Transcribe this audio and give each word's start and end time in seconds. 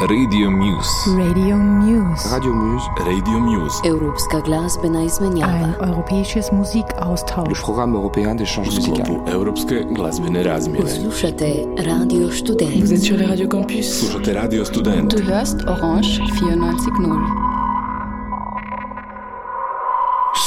Radio 0.00 0.50
Muse. 0.50 1.10
Radio 1.16 1.56
Muse. 1.56 2.28
Radio 2.28 2.52
Muse. 2.52 2.90
Radio 2.98 3.38
Muse. 3.40 3.80
Evropska 3.88 4.40
glasbena 4.40 5.02
izmenjava. 5.02 5.52
Ein 5.52 5.74
europäisches 5.88 6.50
Le 6.50 6.56
Musikaustausch. 6.58 7.62
programme 7.62 7.94
européen 7.96 8.34
d'échange 8.36 8.68
U 8.68 8.74
musical. 8.74 8.94
sklopu 9.06 9.30
Europske 9.30 9.84
glazbene 9.94 10.42
razmjene. 10.42 10.88
Slušate 10.90 11.54
Radio 11.86 12.30
Student. 12.30 12.74
Vous 12.80 12.92
êtes 12.92 13.02
sur 13.04 13.16
les 13.16 13.26
radios 13.26 13.48
campus. 13.50 13.86
Slušate 14.00 14.32
Radio 14.40 14.64
Student. 14.64 15.10
Du 15.16 15.22
hörst 15.32 15.56
Orange 15.66 16.20
94.0. 16.20 17.54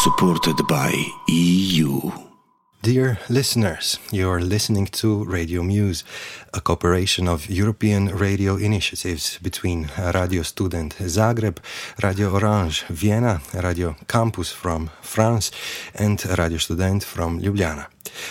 supported 0.03 0.55
by 0.67 0.91
EU. 1.27 2.26
Dear 2.87 3.19
listeners, 3.27 3.99
you're 4.13 4.39
listening 4.39 4.85
to 5.01 5.25
Radio 5.25 5.61
Muse, 5.61 6.05
a 6.53 6.61
cooperation 6.61 7.27
of 7.27 7.49
European 7.49 8.07
radio 8.15 8.55
initiatives 8.55 9.39
between 9.41 9.89
Radio 10.13 10.41
Student 10.43 10.95
Zagreb, 10.95 11.57
Radio 12.01 12.29
Orange 12.29 12.85
Vienna, 12.87 13.41
Radio 13.53 13.97
Campus 14.07 14.53
from 14.53 14.89
France, 15.01 15.51
and 15.95 16.25
Radio 16.37 16.59
Student 16.59 17.03
from 17.03 17.41
Ljubljana. 17.41 17.87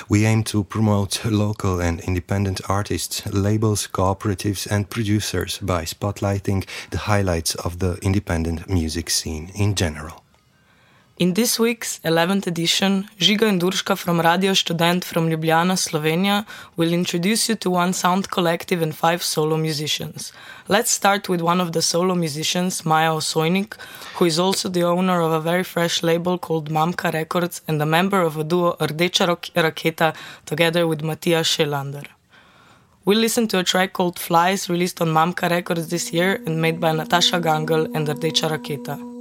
We 0.08 0.24
aim 0.24 0.42
to 0.44 0.64
promote 0.64 1.22
local 1.26 1.78
and 1.78 2.00
independent 2.00 2.62
artists, 2.66 3.26
labels, 3.26 3.86
cooperatives, 3.86 4.66
and 4.70 4.88
producers 4.88 5.58
by 5.58 5.84
spotlighting 5.84 6.64
the 6.88 7.04
highlights 7.12 7.56
of 7.56 7.78
the 7.78 7.98
independent 8.00 8.70
music 8.70 9.10
scene 9.10 9.50
in 9.54 9.74
general. 9.74 10.25
In 11.18 11.32
this 11.32 11.58
week's 11.58 11.98
11th 12.00 12.46
edition, 12.46 13.08
Žiga 13.18 13.48
and 13.48 13.58
Durška 13.58 13.96
from 13.96 14.20
Radio 14.20 14.52
Student 14.52 15.02
from 15.02 15.30
Ljubljana, 15.30 15.74
Slovenia, 15.78 16.44
will 16.76 16.92
introduce 16.92 17.48
you 17.48 17.54
to 17.54 17.70
one 17.70 17.94
sound 17.94 18.30
collective 18.30 18.82
and 18.82 18.94
five 18.94 19.22
solo 19.22 19.56
musicians. 19.56 20.34
Let's 20.68 20.90
start 20.90 21.30
with 21.30 21.40
one 21.40 21.58
of 21.58 21.72
the 21.72 21.80
solo 21.80 22.14
musicians, 22.14 22.84
Maja 22.84 23.12
Osojnik, 23.12 23.80
who 24.16 24.26
is 24.26 24.38
also 24.38 24.68
the 24.68 24.82
owner 24.82 25.22
of 25.22 25.32
a 25.32 25.40
very 25.40 25.64
fresh 25.64 26.02
label 26.02 26.36
called 26.36 26.68
Mamka 26.68 27.10
Records 27.14 27.62
and 27.66 27.80
a 27.80 27.86
member 27.86 28.20
of 28.20 28.36
a 28.36 28.44
duo 28.44 28.76
Rdeča 28.78 29.38
Raketa 29.54 30.14
together 30.44 30.86
with 30.86 31.00
Matija 31.00 31.40
Schellander. 31.40 32.04
We'll 33.06 33.20
listen 33.20 33.48
to 33.48 33.58
a 33.58 33.64
track 33.64 33.94
called 33.94 34.18
Flies, 34.18 34.68
released 34.68 35.00
on 35.00 35.08
Mamka 35.08 35.48
Records 35.48 35.88
this 35.88 36.12
year 36.12 36.42
and 36.44 36.60
made 36.60 36.78
by 36.78 36.90
Natascha 36.90 37.40
Gangl 37.40 37.86
and 37.94 38.06
Rdeča 38.06 38.50
Raketa. 38.50 39.15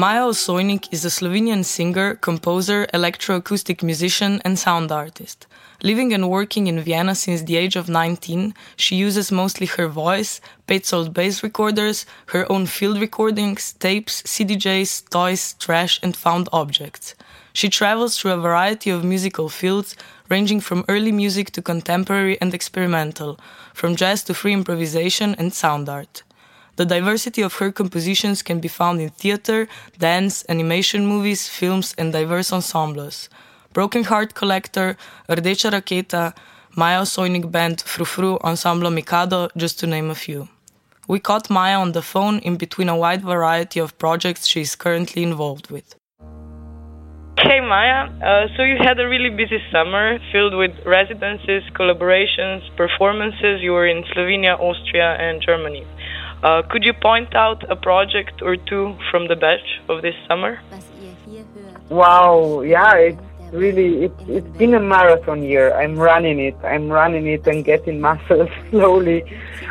Maja 0.00 0.28
Osojnik 0.30 0.88
is 0.90 1.04
a 1.04 1.10
Slovenian 1.10 1.62
singer, 1.62 2.14
composer, 2.14 2.86
electroacoustic 2.94 3.82
musician, 3.82 4.40
and 4.46 4.58
sound 4.58 4.90
artist. 4.90 5.46
Living 5.82 6.14
and 6.14 6.30
working 6.30 6.68
in 6.68 6.80
Vienna 6.80 7.14
since 7.14 7.42
the 7.42 7.58
age 7.58 7.76
of 7.76 7.86
19, 7.86 8.54
she 8.76 8.96
uses 8.96 9.30
mostly 9.30 9.66
her 9.66 9.88
voice, 9.88 10.40
Paetzold 10.66 11.12
bass 11.12 11.42
recorders, 11.42 12.06
her 12.28 12.50
own 12.50 12.64
field 12.64 12.98
recordings, 12.98 13.74
tapes, 13.74 14.22
CDJs, 14.22 15.10
toys, 15.10 15.54
trash, 15.58 16.00
and 16.02 16.16
found 16.16 16.48
objects. 16.50 17.14
She 17.52 17.68
travels 17.68 18.16
through 18.16 18.32
a 18.32 18.40
variety 18.40 18.88
of 18.88 19.04
musical 19.04 19.50
fields, 19.50 19.96
ranging 20.30 20.60
from 20.60 20.86
early 20.88 21.12
music 21.12 21.50
to 21.50 21.60
contemporary 21.60 22.40
and 22.40 22.54
experimental, 22.54 23.38
from 23.74 23.96
jazz 23.96 24.24
to 24.24 24.32
free 24.32 24.54
improvisation 24.54 25.34
and 25.34 25.52
sound 25.52 25.90
art. 25.90 26.22
The 26.80 26.86
diversity 26.86 27.42
of 27.42 27.56
her 27.56 27.70
compositions 27.70 28.40
can 28.40 28.58
be 28.58 28.68
found 28.68 29.02
in 29.02 29.10
theater, 29.10 29.68
dance, 29.98 30.46
animation 30.48 31.04
movies, 31.04 31.46
films, 31.46 31.94
and 31.98 32.10
diverse 32.10 32.54
ensembles. 32.54 33.28
Broken 33.74 34.04
Heart 34.04 34.32
Collector, 34.32 34.96
Rdeča 35.28 35.70
Raketa, 35.72 36.32
Maja 36.74 37.02
Osojnik 37.02 37.52
Band, 37.52 37.84
Frufru, 37.84 38.40
Ensemble 38.42 38.90
Mikado, 38.90 39.50
just 39.58 39.78
to 39.80 39.86
name 39.86 40.08
a 40.08 40.14
few. 40.14 40.48
We 41.06 41.20
caught 41.20 41.50
Maya 41.50 41.78
on 41.78 41.92
the 41.92 42.00
phone 42.00 42.38
in 42.38 42.56
between 42.56 42.88
a 42.88 42.96
wide 42.96 43.20
variety 43.20 43.78
of 43.78 43.98
projects 43.98 44.46
she 44.46 44.62
is 44.62 44.74
currently 44.74 45.22
involved 45.22 45.70
with. 45.70 45.94
Hey 47.38 47.60
Maya, 47.60 48.08
uh, 48.08 48.46
so 48.56 48.62
you 48.62 48.76
had 48.78 48.98
a 49.00 49.08
really 49.08 49.28
busy 49.28 49.60
summer 49.70 50.18
filled 50.32 50.54
with 50.54 50.72
residencies, 50.86 51.62
collaborations, 51.74 52.60
performances. 52.76 53.60
You 53.60 53.72
were 53.72 53.86
in 53.86 54.02
Slovenia, 54.14 54.58
Austria, 54.58 55.16
and 55.20 55.42
Germany. 55.42 55.84
Uh, 56.42 56.62
could 56.70 56.84
you 56.84 56.94
point 56.94 57.34
out 57.34 57.70
a 57.70 57.76
project 57.76 58.40
or 58.40 58.56
two 58.56 58.96
from 59.10 59.28
the 59.28 59.36
batch 59.36 59.80
of 59.88 60.00
this 60.00 60.14
summer? 60.26 60.58
Wow, 61.90 62.62
yeah, 62.62 62.94
it's 62.94 63.22
really 63.52 64.04
it, 64.04 64.12
it's 64.26 64.56
been 64.56 64.74
a 64.74 64.80
marathon 64.80 65.42
year. 65.42 65.74
I'm 65.74 65.98
running 65.98 66.40
it. 66.40 66.56
I'm 66.64 66.88
running 66.88 67.26
it 67.26 67.46
and 67.46 67.62
getting 67.62 68.00
muscles 68.08 68.48
slowly. 68.70 69.22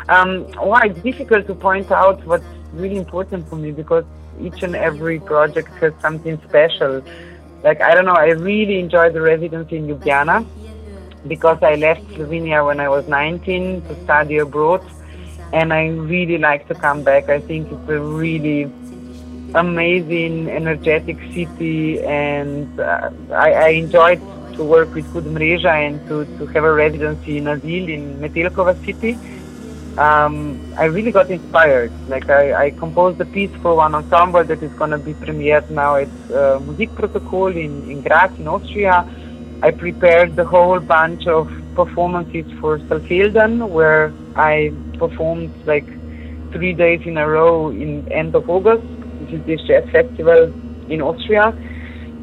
Um, 0.08 0.44
why 0.58 0.82
it's 0.86 1.02
difficult 1.02 1.46
to 1.48 1.54
point 1.54 1.90
out 1.90 2.24
what's 2.24 2.44
really 2.72 2.98
important 2.98 3.48
for 3.48 3.56
me 3.56 3.72
because 3.72 4.04
each 4.40 4.62
and 4.62 4.76
every 4.76 5.18
project 5.18 5.68
has 5.80 5.92
something 6.00 6.40
special. 6.48 7.02
Like 7.64 7.80
I 7.80 7.94
don't 7.94 8.04
know, 8.04 8.14
I 8.14 8.28
really 8.28 8.78
enjoyed 8.78 9.14
the 9.14 9.22
residency 9.22 9.76
in 9.76 9.88
Ljubljana 9.88 10.46
because 11.26 11.58
I 11.62 11.74
left 11.74 12.02
Slovenia 12.10 12.64
when 12.64 12.80
I 12.80 12.88
was 12.88 13.08
19 13.08 13.82
to 13.82 14.04
study 14.04 14.38
abroad, 14.38 14.82
and 15.52 15.72
I 15.72 15.88
really 15.88 16.38
like 16.38 16.68
to 16.68 16.74
come 16.74 17.02
back. 17.02 17.28
I 17.28 17.40
think 17.40 17.70
it's 17.70 17.88
a 17.88 17.98
really 17.98 18.70
amazing, 19.54 20.48
energetic 20.48 21.18
city, 21.34 22.00
and 22.02 22.78
uh, 22.78 23.10
I, 23.32 23.52
I 23.52 23.68
enjoyed 23.70 24.20
to 24.54 24.64
work 24.64 24.94
with 24.94 25.06
KUD 25.12 25.24
Mreža 25.24 25.74
and 25.86 26.06
to, 26.08 26.24
to 26.38 26.46
have 26.46 26.64
a 26.64 26.72
residency 26.72 27.38
in 27.38 27.44
Azil 27.44 27.88
in 27.88 28.18
Metelkova 28.20 28.74
city. 28.84 29.18
Um, 29.98 30.60
I 30.78 30.84
really 30.84 31.10
got 31.10 31.30
inspired. 31.30 31.92
Like 32.08 32.30
I, 32.30 32.66
I 32.66 32.70
composed 32.70 33.20
a 33.20 33.24
piece 33.24 33.50
for 33.60 33.74
one 33.74 33.94
ensemble 33.94 34.44
that 34.44 34.62
is 34.62 34.72
going 34.74 34.92
to 34.92 34.98
be 34.98 35.14
premiered 35.14 35.68
now 35.70 35.96
at 35.96 36.08
uh, 36.08 36.60
Musikprotokoll 36.60 37.56
in, 37.56 37.90
in 37.90 38.02
Graz 38.02 38.30
in 38.38 38.46
Austria. 38.46 39.04
I 39.62 39.70
prepared 39.70 40.36
the 40.36 40.44
whole 40.44 40.80
bunch 40.80 41.26
of 41.26 41.50
performances 41.74 42.46
for 42.60 42.78
Saalfelden 42.78 43.68
where 43.68 44.12
I 44.34 44.72
performed 44.98 45.52
like 45.66 45.86
three 46.52 46.72
days 46.72 47.00
in 47.04 47.16
a 47.16 47.28
row 47.28 47.68
in 47.70 48.10
end 48.10 48.34
of 48.34 48.48
August 48.48 48.84
which 49.20 49.32
is 49.32 49.44
this 49.46 49.60
jazz 49.66 49.84
festival 49.90 50.52
in 50.88 51.02
Austria. 51.02 51.54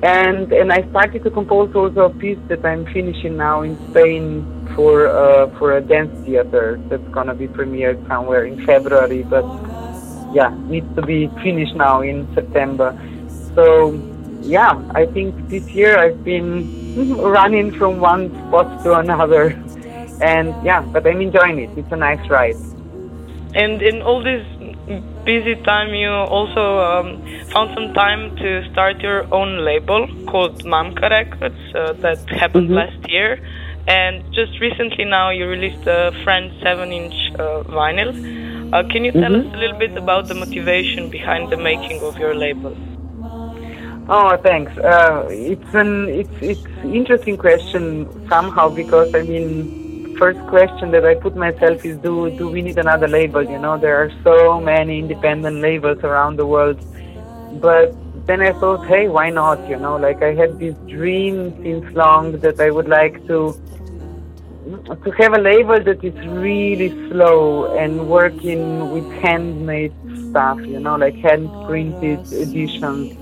And 0.04 0.52
and 0.52 0.72
I 0.72 0.88
started 0.90 1.24
to 1.24 1.32
compose 1.32 1.74
also 1.76 2.02
a 2.06 2.10
piece 2.10 2.38
that 2.50 2.64
I'm 2.66 2.86
finishing 2.88 3.38
now 3.38 3.62
in 3.62 3.78
Spain 3.90 4.46
for 4.76 5.08
uh, 5.08 5.48
for 5.58 5.78
a 5.78 5.82
dance 5.82 6.14
theater 6.26 6.80
that's 6.90 7.08
gonna 7.10 7.34
be 7.34 7.48
premiered 7.48 8.08
somewhere 8.08 8.46
in 8.46 8.64
February, 8.66 9.24
but 9.24 9.46
yeah, 10.34 10.56
needs 10.68 10.90
to 10.96 11.02
be 11.02 11.28
finished 11.44 11.76
now 11.76 12.02
in 12.02 12.28
September. 12.36 12.94
So 13.56 14.00
yeah, 14.42 14.74
I 14.94 15.08
think 15.08 15.50
this 15.50 15.64
year 15.70 15.98
I've 15.98 16.24
been 16.24 16.87
running 17.06 17.72
from 17.74 18.00
one 18.00 18.30
spot 18.48 18.84
to 18.84 18.94
another, 18.98 19.50
and 20.22 20.56
yeah, 20.64 20.82
but 20.82 21.06
I'm 21.06 21.22
enjoying 21.22 21.60
it. 21.60 21.70
It's 21.76 21.92
a 21.92 21.96
nice 21.98 22.28
ride. 22.30 22.58
And 23.56 23.82
in 23.82 24.02
all 24.02 24.22
this 24.24 24.46
busy 25.26 25.56
time, 25.64 25.94
you 25.94 26.10
also 26.10 26.80
um, 26.80 27.24
found 27.54 27.72
some 27.76 27.94
time 27.94 28.36
to 28.38 28.64
start 28.72 29.00
your 29.02 29.32
own 29.34 29.66
label 29.66 30.08
called 30.28 30.64
Mamka 30.64 31.10
Records 31.10 31.56
uh, 31.76 31.94
that 32.04 32.20
happened 32.30 32.70
Mhm. 32.70 32.76
last 32.76 33.10
year. 33.10 33.40
And 33.88 34.22
just 34.34 34.60
recently 34.60 35.06
now 35.06 35.30
you 35.30 35.48
released 35.48 35.86
a 35.88 36.12
French 36.24 36.52
7 36.62 36.92
inch 36.92 37.16
uh, 37.40 37.64
vinyl. 37.80 38.12
Uh, 38.74 38.84
can 38.92 39.06
you 39.06 39.12
tell 39.14 39.32
Mhm. 39.32 39.48
us 39.48 39.54
a 39.54 39.58
little 39.58 39.80
bit 39.80 39.98
about 39.98 40.28
the 40.28 40.36
motivation 40.36 41.10
behind 41.10 41.50
the 41.50 41.58
making 41.58 42.02
of 42.02 42.18
your 42.20 42.36
label? 42.36 42.76
Oh, 44.10 44.38
thanks. 44.38 44.72
Uh, 44.78 45.28
it's 45.30 45.74
an 45.74 46.08
it's 46.08 46.38
it's 46.40 46.66
interesting 46.86 47.36
question 47.36 48.08
somehow 48.30 48.70
because 48.70 49.14
I 49.14 49.24
mean, 49.24 50.16
first 50.18 50.40
question 50.48 50.92
that 50.92 51.06
I 51.06 51.16
put 51.16 51.36
myself 51.36 51.84
is 51.84 51.98
do 51.98 52.30
do 52.38 52.48
we 52.48 52.62
need 52.62 52.78
another 52.78 53.10
label? 53.10 53.44
You 53.44 53.60
know, 53.60 53.78
there 53.78 53.98
are 54.02 54.12
so 54.24 54.62
many 54.62 55.00
independent 55.00 55.58
labels 55.58 56.00
around 56.06 56.38
the 56.38 56.46
world, 56.46 56.80
but 57.60 57.94
then 58.28 58.42
I 58.42 58.54
thought, 58.54 58.86
hey, 58.88 59.10
why 59.10 59.30
not? 59.30 59.68
You 59.68 59.76
know, 59.76 59.98
like 59.98 60.24
I 60.24 60.34
had 60.34 60.58
this 60.58 60.76
dream 60.88 61.52
since 61.62 61.94
long 61.94 62.40
that 62.40 62.62
I 62.62 62.72
would 62.72 62.88
like 62.88 63.28
to 63.28 63.60
to 65.04 65.12
have 65.20 65.34
a 65.34 65.42
label 65.42 65.84
that 65.84 66.02
is 66.02 66.16
really 66.28 66.92
slow 67.10 67.76
and 67.78 68.08
working 68.08 68.90
with 68.90 69.12
handmade 69.22 69.94
stuff. 70.30 70.60
You 70.62 70.80
know, 70.80 70.96
like 70.96 71.16
hand 71.16 71.50
printed 71.68 72.32
editions 72.32 73.18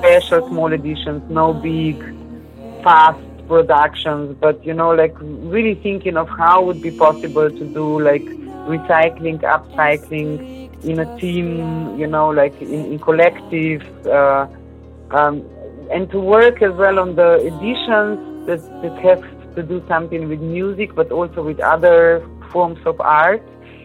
special 0.00 0.48
small 0.48 0.72
editions, 0.72 1.22
no 1.30 1.52
big, 1.52 1.96
fast 2.82 3.20
productions, 3.46 4.36
but 4.40 4.64
you 4.64 4.72
know, 4.72 4.90
like 4.90 5.14
really 5.20 5.74
thinking 5.74 6.16
of 6.16 6.28
how 6.28 6.62
would 6.64 6.80
be 6.80 6.90
possible 6.90 7.50
to 7.50 7.64
do 7.74 8.00
like 8.00 8.24
recycling, 8.74 9.38
upcycling 9.40 10.84
in 10.84 10.98
a 11.00 11.18
team, 11.18 11.98
you 11.98 12.06
know, 12.06 12.28
like 12.30 12.54
in, 12.62 12.92
in 12.92 12.98
collective, 12.98 13.82
uh, 14.06 14.46
um, 15.10 15.44
and 15.90 16.10
to 16.10 16.18
work 16.18 16.62
as 16.62 16.72
well 16.74 16.98
on 16.98 17.16
the 17.16 17.34
editions 17.50 18.46
that, 18.46 18.62
that 18.82 18.96
have 19.04 19.22
to 19.56 19.62
do 19.62 19.84
something 19.88 20.28
with 20.28 20.40
music, 20.40 20.94
but 20.94 21.10
also 21.12 21.42
with 21.42 21.60
other 21.60 22.26
forms 22.52 22.78
of 22.86 23.00
art, 23.00 23.42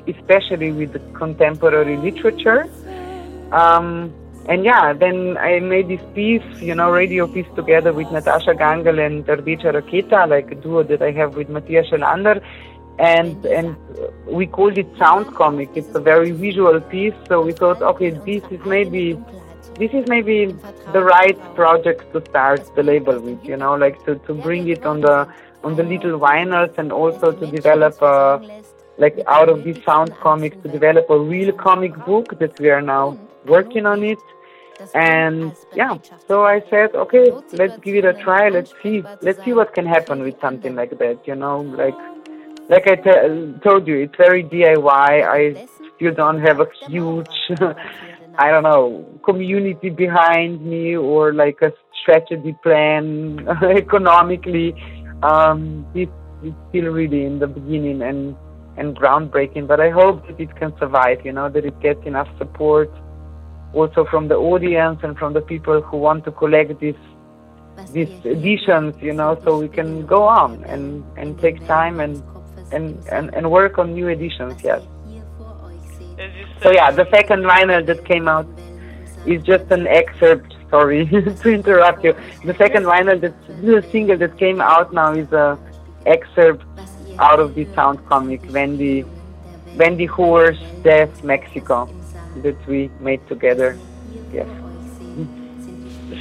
especially 0.08 0.72
with 0.72 0.94
contemporary 1.14 1.98
literature. 1.98 2.70
Um, 3.52 4.14
and 4.48 4.64
yeah, 4.64 4.94
then 4.94 5.38
I 5.38 5.60
made 5.60 5.88
this 5.88 6.02
piece, 6.14 6.44
you 6.62 6.76
know, 6.76 6.92
radio 6.92 7.26
piece 7.28 7.48
together 7.56 7.94
with 7.94 8.08
Natascha 8.08 8.56
Gangl 8.56 9.04
and 9.04 9.26
Rdeča 9.26 9.74
Raketa, 9.74 10.30
like 10.30 10.52
a 10.52 10.56
duo 10.56 10.84
that 10.84 11.02
I 11.02 11.12
have 11.12 11.36
with 11.36 11.50
Matthias 11.50 11.88
Schelander. 11.90 12.44
And, 13.00 13.44
and 13.46 13.76
we 14.28 14.46
called 14.46 14.78
it 14.78 14.88
Sound 14.98 15.34
Comic. 15.36 15.70
It's 15.76 15.94
a 15.96 16.00
very 16.00 16.32
visual 16.32 16.80
piece. 16.80 17.16
So 17.28 17.42
we 17.42 17.54
thought, 17.54 17.82
okay, 17.82 18.12
this 18.12 18.44
is 18.52 18.64
maybe, 18.66 19.20
this 19.80 19.92
is 19.94 20.08
maybe 20.08 20.56
the 20.94 21.04
right 21.04 21.38
project 21.56 22.14
to 22.14 22.24
start 22.30 22.64
the 22.76 22.84
label 22.84 23.20
with, 23.20 23.44
you 23.44 23.58
know, 23.58 23.76
like 23.76 24.06
to, 24.06 24.16
to 24.28 24.34
bring 24.36 24.68
it 24.70 24.86
on 24.86 25.02
the, 25.02 25.28
on 25.64 25.76
the 25.76 25.84
little 25.84 26.20
vinyls 26.20 26.78
and 26.78 26.92
also 26.92 27.32
to 27.32 27.48
develop 27.48 28.00
a, 28.04 28.62
like 29.00 29.20
out 29.26 29.50
of 29.50 29.64
this 29.64 29.84
sound 29.84 30.14
comic 30.22 30.62
to 30.62 30.70
develop 30.70 31.10
a 31.10 31.20
real 31.20 31.52
comic 31.52 31.94
book 32.06 32.38
that 32.40 32.58
we 32.60 32.70
are 32.70 32.82
now 32.82 33.18
working 33.48 33.86
on 33.86 34.04
it. 34.04 34.20
And 34.94 35.56
yeah, 35.74 35.98
so 36.28 36.44
I 36.44 36.62
said, 36.70 36.96
okay, 36.96 37.32
let's 37.54 37.80
give 37.80 37.96
it 37.96 38.06
a 38.06 38.14
try. 38.14 38.50
Let's 38.50 38.74
see, 38.84 39.04
let's 39.22 39.44
see 39.46 39.54
what 39.54 39.74
can 39.74 39.86
happen 39.86 40.22
with 40.22 40.36
something 40.42 40.76
like 40.76 40.98
that. 41.00 41.20
You 41.26 41.36
know, 41.36 41.62
like 41.62 41.96
like 42.70 42.88
I 42.88 42.96
told 43.64 43.88
you, 43.88 44.00
it's 44.00 44.16
very 44.18 44.44
DIY. 44.44 44.84
I 44.84 45.68
still 45.96 46.14
don't 46.14 46.42
have 46.42 46.60
a 46.60 46.68
huge, 46.88 47.28
I 48.38 48.50
don't 48.50 48.64
know, 48.64 49.20
community 49.24 49.90
behind 49.90 50.66
me 50.66 50.96
or 50.96 51.34
like 51.34 51.60
a 51.62 51.72
strategy 52.02 52.56
plan 52.64 53.48
economically. 53.78 54.74
Um, 55.24 55.86
is 55.96 56.10
still 56.70 56.92
really 56.92 57.24
in 57.26 57.40
the 57.40 57.48
beginning 57.48 58.02
and 58.02 58.36
and 58.78 58.96
groundbreaking. 58.96 59.68
But 59.68 59.80
I 59.80 59.90
hope 59.90 60.28
that 60.28 60.40
it 60.40 60.56
can 60.58 60.74
survive. 60.78 61.20
You 61.24 61.32
know, 61.32 61.50
that 61.50 61.66
it 61.66 61.80
gets 61.82 62.06
enough 62.06 62.28
support 62.38 62.92
also 63.76 64.06
from 64.06 64.28
the 64.28 64.36
audience 64.36 65.00
and 65.04 65.18
from 65.18 65.34
the 65.34 65.42
people 65.42 65.82
who 65.82 65.98
want 65.98 66.24
to 66.26 66.32
collect 66.32 66.80
these 66.80 66.96
these 67.92 68.10
editions, 68.26 68.96
you 69.02 69.14
know, 69.14 69.40
so 69.44 69.60
we 69.60 69.68
can 69.68 70.06
go 70.06 70.24
on 70.24 70.64
and, 70.64 71.04
and 71.18 71.38
take 71.40 71.66
time 71.68 72.00
and, 72.00 72.24
and, 72.72 73.06
and, 73.12 73.34
and 73.36 73.52
work 73.52 73.78
on 73.78 73.94
new 73.94 74.08
editions, 74.08 74.64
yes. 74.64 74.82
So 76.64 76.72
yeah, 76.72 76.92
the 76.92 77.06
second 77.12 77.44
vinyl 77.44 77.86
that 77.86 78.06
came 78.06 78.30
out 78.30 78.48
is 79.26 79.44
just 79.44 79.70
an 79.72 79.88
excerpt. 79.88 80.56
Sorry 80.70 81.06
to 81.42 81.50
interrupt 81.50 82.04
you. 82.04 82.16
The 82.46 82.56
second 82.56 82.84
vinyl, 82.84 83.20
that 83.22 83.36
the 83.62 83.86
single 83.92 84.18
that 84.18 84.38
came 84.38 84.62
out 84.62 84.94
now, 84.94 85.12
is 85.14 85.32
a 85.34 85.60
excerpt 86.06 86.64
out 87.20 87.40
of 87.40 87.56
the 87.56 87.66
sound 87.76 88.06
comic 88.08 88.42
Wendy, 88.52 89.06
Wendy 89.76 90.06
Horse 90.06 90.60
Death 90.82 91.24
Mexico 91.24 91.90
that 92.44 92.68
we 92.68 92.90
made 93.00 93.26
together. 93.28 93.78
Yes. 94.32 94.48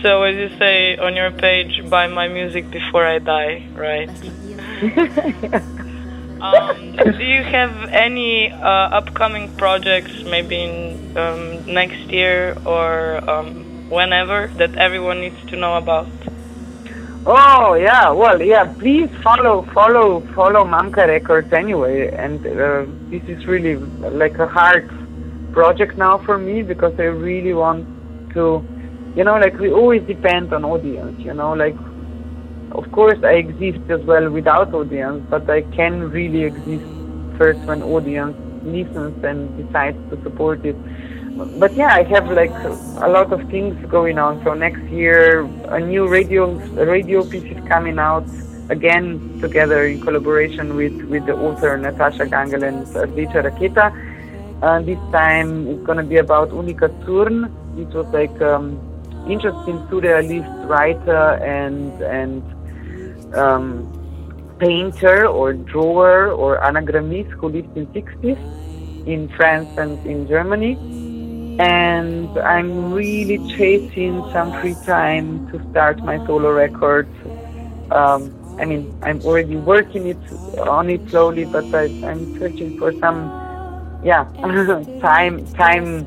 So, 0.02 0.22
as 0.22 0.36
you 0.36 0.58
say 0.58 0.96
on 0.96 1.14
your 1.14 1.30
page, 1.30 1.88
buy 1.90 2.06
my 2.06 2.28
music 2.28 2.70
before 2.70 3.06
I 3.06 3.18
die, 3.18 3.68
right? 3.74 4.08
um, 6.40 6.96
do 6.96 7.24
you 7.24 7.42
have 7.42 7.88
any 7.90 8.50
uh, 8.50 8.98
upcoming 8.98 9.54
projects, 9.56 10.22
maybe 10.24 10.62
in 10.62 11.16
um, 11.16 11.66
next 11.66 12.10
year 12.10 12.56
or 12.64 13.18
um, 13.28 13.88
whenever, 13.90 14.48
that 14.56 14.74
everyone 14.76 15.20
needs 15.20 15.42
to 15.50 15.56
know 15.56 15.76
about? 15.76 16.08
Oh 17.26 17.74
yeah, 17.74 18.10
well 18.10 18.42
yeah. 18.42 18.64
Please 18.64 19.08
follow, 19.22 19.62
follow, 19.72 20.20
follow 20.34 20.64
Mamka 20.64 21.06
Records 21.08 21.52
anyway. 21.52 22.08
And 22.08 22.46
uh, 22.46 22.84
this 23.08 23.22
is 23.28 23.46
really 23.46 23.76
like 23.76 24.38
a 24.38 24.46
hard 24.46 24.90
project 25.54 25.96
now 25.96 26.18
for 26.18 26.38
me 26.38 26.62
because 26.62 26.94
I 26.98 27.04
really 27.04 27.54
want 27.54 27.86
to, 28.34 28.62
you 29.16 29.24
know, 29.24 29.36
like 29.36 29.58
we 29.58 29.70
always 29.70 30.02
depend 30.02 30.52
on 30.52 30.64
audience. 30.64 31.16
You 31.20 31.34
know, 31.34 31.52
like 31.52 31.76
of 32.72 32.90
course 32.92 33.18
I 33.22 33.34
exist 33.34 33.88
as 33.90 34.00
well 34.04 34.30
without 34.30 34.74
audience, 34.74 35.24
but 35.30 35.48
I 35.48 35.62
can 35.62 36.10
really 36.10 36.44
exist 36.44 36.84
first 37.38 37.60
when 37.66 37.82
audience 37.82 38.36
listens 38.62 39.22
and 39.24 39.56
decides 39.56 39.98
to 40.10 40.22
support 40.22 40.64
it 40.64 40.76
but 41.36 41.76
yeah, 41.76 41.88
I 41.92 42.04
have 42.04 42.30
like 42.30 42.54
a 42.62 43.08
lot 43.08 43.32
of 43.32 43.40
things 43.50 43.74
going 43.90 44.18
on. 44.18 44.42
So 44.44 44.54
next 44.54 44.82
year, 44.90 45.40
a 45.68 45.80
new 45.80 46.08
radio 46.08 46.54
radio 46.74 47.24
piece 47.24 47.50
is 47.50 47.58
coming 47.68 47.98
out 47.98 48.24
again 48.70 49.38
together 49.40 49.86
in 49.86 50.00
collaboration 50.00 50.76
with 50.76 50.94
with 51.10 51.26
the 51.26 51.34
author 51.34 51.76
Natascha 51.76 52.28
Gangl 52.30 52.62
and 52.66 52.86
Rdeča 52.94 53.42
Raketa. 53.42 53.90
Uh, 54.62 54.80
this 54.80 54.98
time 55.12 55.66
it's 55.68 55.84
going 55.84 55.98
to 55.98 56.04
be 56.04 56.16
about 56.16 56.52
Unica 56.52 56.88
Zürn. 57.04 57.50
It 57.78 57.88
was 57.94 58.06
like 58.12 58.40
um, 58.40 58.78
interesting 59.28 59.78
surrealist 59.88 60.68
writer 60.68 61.34
and 61.42 62.00
and 62.02 62.42
um, 63.34 63.90
painter 64.58 65.26
or 65.26 65.52
drawer 65.52 66.28
or 66.28 66.58
anagrammist 66.60 67.30
who 67.32 67.48
lived 67.48 67.76
in 67.76 67.86
60s 67.88 68.38
in 69.06 69.28
France 69.36 69.68
and 69.76 69.98
in 70.06 70.26
Germany 70.26 70.78
and 71.58 72.36
I'm 72.38 72.92
really 72.92 73.38
chasing 73.56 74.28
some 74.32 74.52
free 74.60 74.74
time 74.86 75.48
to 75.52 75.70
start 75.70 76.02
my 76.02 76.18
solo 76.26 76.50
record. 76.50 77.08
Um, 77.92 78.34
I 78.58 78.64
mean, 78.64 78.92
I'm 79.02 79.20
already 79.22 79.56
working 79.56 80.08
it 80.08 80.18
on 80.58 80.90
it 80.90 81.08
slowly, 81.10 81.44
but 81.44 81.72
I, 81.72 81.84
I'm 82.02 82.38
searching 82.38 82.76
for 82.78 82.92
some, 82.94 83.30
yeah, 84.04 84.24
time, 85.00 85.46
time, 85.54 86.06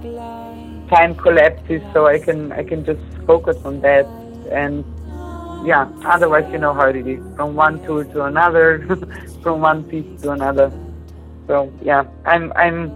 time 0.87 1.15
collapses 1.15 1.81
so 1.93 2.07
I 2.07 2.19
can 2.19 2.51
I 2.51 2.63
can 2.63 2.85
just 2.85 3.01
focus 3.25 3.57
on 3.65 3.81
that 3.81 4.05
and 4.51 4.85
yeah. 5.65 5.89
Otherwise, 6.05 6.45
you 6.51 6.57
know 6.57 6.73
how 6.73 6.87
it 6.87 6.95
is 6.95 7.19
from 7.35 7.55
one 7.55 7.83
tour 7.83 8.03
to 8.03 8.25
another, 8.25 8.85
from 9.43 9.61
one 9.61 9.83
piece 9.83 10.21
to 10.21 10.31
another. 10.31 10.71
So 11.47 11.71
yeah, 11.81 12.05
I'm 12.25 12.53
I'm 12.53 12.91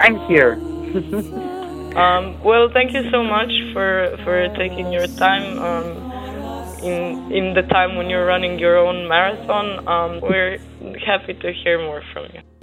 I'm 0.00 0.16
here. 0.26 0.54
um, 1.96 2.42
well, 2.42 2.68
thank 2.72 2.92
you 2.92 3.08
so 3.10 3.22
much 3.22 3.52
for 3.72 4.16
for 4.24 4.48
taking 4.56 4.92
your 4.92 5.06
time 5.06 5.58
um, 5.58 6.82
in 6.82 7.30
in 7.32 7.54
the 7.54 7.62
time 7.62 7.96
when 7.96 8.08
you're 8.10 8.26
running 8.26 8.58
your 8.58 8.78
own 8.78 9.06
marathon. 9.08 9.86
Um, 9.86 10.20
we're 10.20 10.58
happy 11.06 11.34
to 11.34 11.52
hear 11.52 11.78
more 11.78 12.02
from 12.12 12.26
you. 12.34 12.59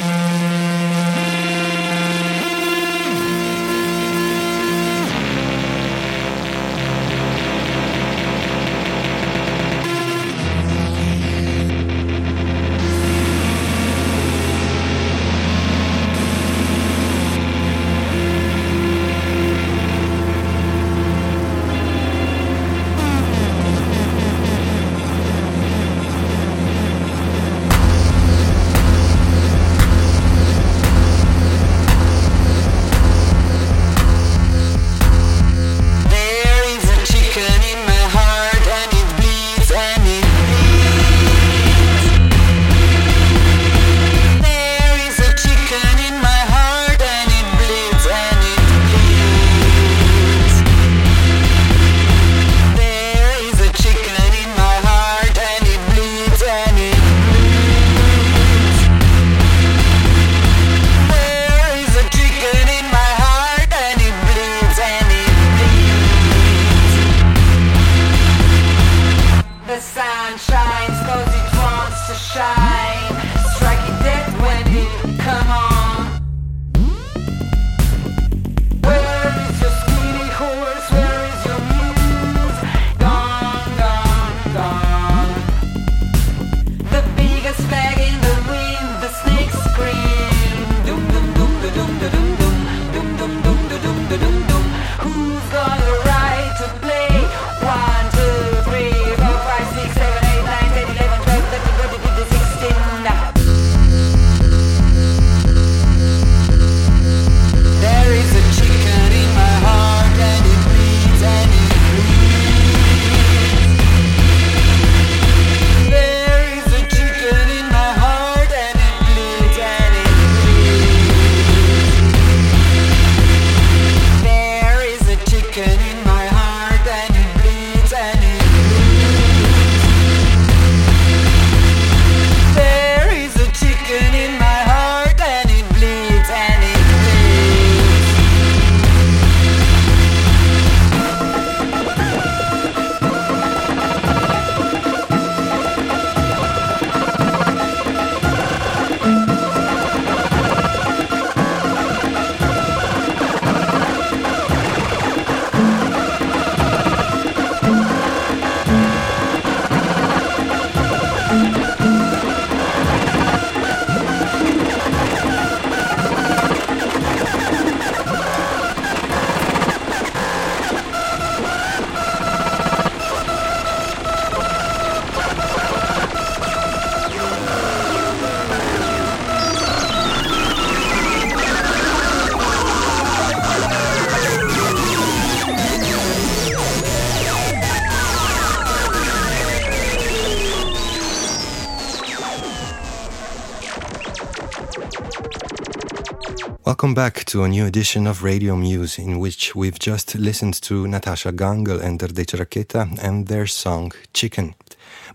Back 196.97 197.25
to 197.25 197.43
a 197.43 197.47
new 197.47 197.67
edition 197.67 198.07
of 198.07 198.23
Radio 198.23 198.55
Muse, 198.55 198.97
in 198.97 199.19
which 199.19 199.55
we've 199.55 199.77
just 199.77 200.15
listened 200.15 200.55
to 200.63 200.87
Natascha 200.87 201.31
Gangl 201.31 201.79
and 201.79 201.99
Rdeča 201.99 202.39
Raketa 202.39 202.97
and 202.99 203.27
their 203.27 203.45
song 203.45 203.91
Chicken. 204.15 204.55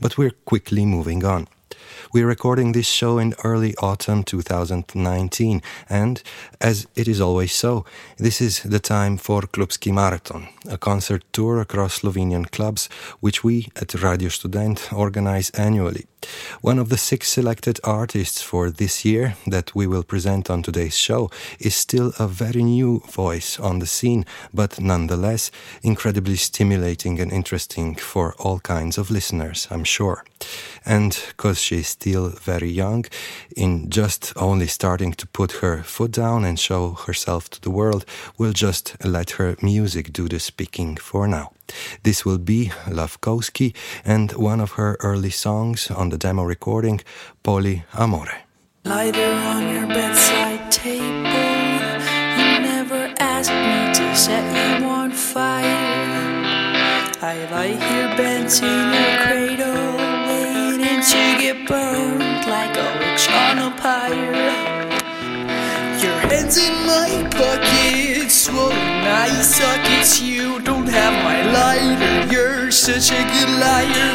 But 0.01 0.17
we're 0.17 0.37
quickly 0.45 0.87
moving 0.87 1.25
on. 1.25 1.49
We're 2.13 2.29
recording 2.29 2.71
this 2.71 2.87
show 2.87 3.19
in 3.19 3.35
early 3.43 3.75
autumn 3.79 4.23
2019, 4.23 5.61
and 5.91 6.23
as 6.61 6.87
it 6.95 7.09
is 7.09 7.21
always 7.21 7.53
so, 7.53 7.85
this 8.17 8.41
is 8.41 8.63
the 8.63 8.79
time 8.79 9.17
for 9.17 9.41
Klubski 9.43 9.93
Marathon, 9.93 10.47
a 10.71 10.79
concert 10.79 11.25
tour 11.33 11.61
across 11.61 11.99
Slovenian 11.99 12.49
clubs 12.53 12.89
which 13.19 13.43
we 13.43 13.67
at 13.75 13.93
Radio 14.01 14.29
Student 14.29 14.93
organize 14.93 15.51
annually. 15.51 16.07
One 16.61 16.79
of 16.79 16.89
the 16.89 16.97
six 16.97 17.29
selected 17.29 17.81
artists 17.85 18.43
for 18.43 18.71
this 18.71 19.05
year 19.05 19.35
that 19.47 19.75
we 19.75 19.87
will 19.87 20.03
present 20.03 20.51
on 20.51 20.63
today's 20.63 20.97
show 20.97 21.31
is 21.59 21.75
still 21.75 22.13
a 22.19 22.27
very 22.27 22.63
new 22.63 23.03
voice 23.11 23.59
on 23.59 23.79
the 23.79 23.87
scene, 23.87 24.25
but 24.53 24.81
nonetheless 24.81 25.51
incredibly 25.83 26.37
stimulating 26.37 27.21
and 27.21 27.33
interesting 27.33 27.95
for 27.95 28.35
all 28.39 28.61
kinds 28.61 28.99
of 28.99 29.11
listeners, 29.11 29.69
I'm 29.71 29.85
sure. 29.85 30.25
And 30.85 31.19
because 31.29 31.61
she's 31.61 31.89
still 31.89 32.29
very 32.29 32.71
young, 32.71 33.05
in 33.57 33.91
just 33.91 34.33
only 34.37 34.67
starting 34.67 35.13
to 35.15 35.27
put 35.27 35.53
her 35.63 35.83
foot 35.83 36.13
down 36.13 36.45
and 36.45 36.59
show 36.59 36.93
herself 37.07 37.49
to 37.51 37.61
the 37.61 37.71
world, 37.71 38.05
we'll 38.39 38.53
just 38.53 38.97
let 39.05 39.31
her 39.33 39.57
music 39.63 40.13
do 40.13 40.29
the 40.29 40.41
speaking 40.41 40.97
for 40.97 41.27
now. 41.29 41.53
This 42.03 42.25
will 42.25 42.39
be 42.39 42.73
Lavkovsky 42.91 43.75
and 44.05 44.33
one 44.33 44.61
of 44.61 44.73
her 44.73 44.97
early 45.01 45.31
songs 45.31 45.91
on 45.91 46.09
the 46.11 46.19
demo 46.19 46.43
recording, 46.45 47.01
Poli 47.43 47.85
Amore. 47.95 48.43
Lighter 48.85 49.33
on 49.33 49.63
your 49.75 49.87
bedside 49.87 50.71
table. 50.73 51.07
You 52.39 52.61
never 52.61 53.15
asked 53.19 53.51
me 53.51 53.95
to 53.95 54.17
set 54.17 54.45
you 54.81 54.87
on 54.87 55.13
fire. 55.13 56.03
I 57.23 57.35
lie 57.53 57.77
here 57.87 58.17
bent 58.17 58.61
in 58.61 58.93
your 58.99 59.15
cradle, 59.25 59.97
waiting 60.27 61.01
to 61.13 61.23
get 61.41 61.69
burned 61.69 62.45
like 62.47 62.77
a 62.77 62.89
witch 62.99 63.29
on 63.31 63.59
a 63.59 63.71
pyre. 63.81 64.33
Your 66.03 66.19
head's 66.29 66.57
in 66.59 66.75
my 66.85 67.11
pocket, 67.31 67.82
swollen 68.53 69.43
suck, 69.43 69.77
sockets. 69.77 70.21
You 70.21 70.61
don't 70.61 70.87
have 70.87 71.15
my 71.25 71.41
lighter. 71.53 72.33
You're 72.33 72.71
such 72.71 73.11
a 73.11 73.23
good 73.35 73.51
liar. 73.65 74.13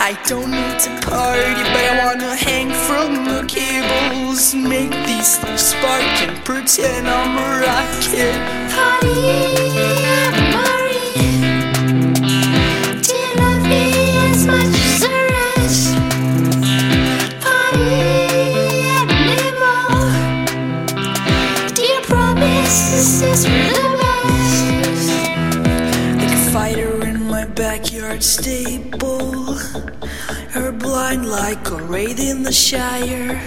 I 0.00 0.18
don't 0.26 0.50
need 0.50 0.78
to 0.84 0.90
party, 1.06 1.62
but 1.72 1.84
I 1.90 1.94
wanna 2.04 2.34
hang 2.34 2.70
from 2.86 3.24
the 3.24 3.44
cables, 3.46 4.54
make 4.54 4.92
these 5.06 5.38
things 5.38 5.62
spark 5.72 6.02
and 6.24 6.36
pretend 6.44 7.08
I'm 7.08 7.36
a 7.36 7.48
rocket. 7.66 8.38
Party, 8.74 10.27
backyard 28.18 28.22
stable. 28.22 29.54
Her 30.50 30.72
blind 30.72 31.28
like 31.28 31.70
a 31.70 31.76
raid 31.76 32.18
in 32.18 32.42
the 32.42 32.52
Shire. 32.52 33.40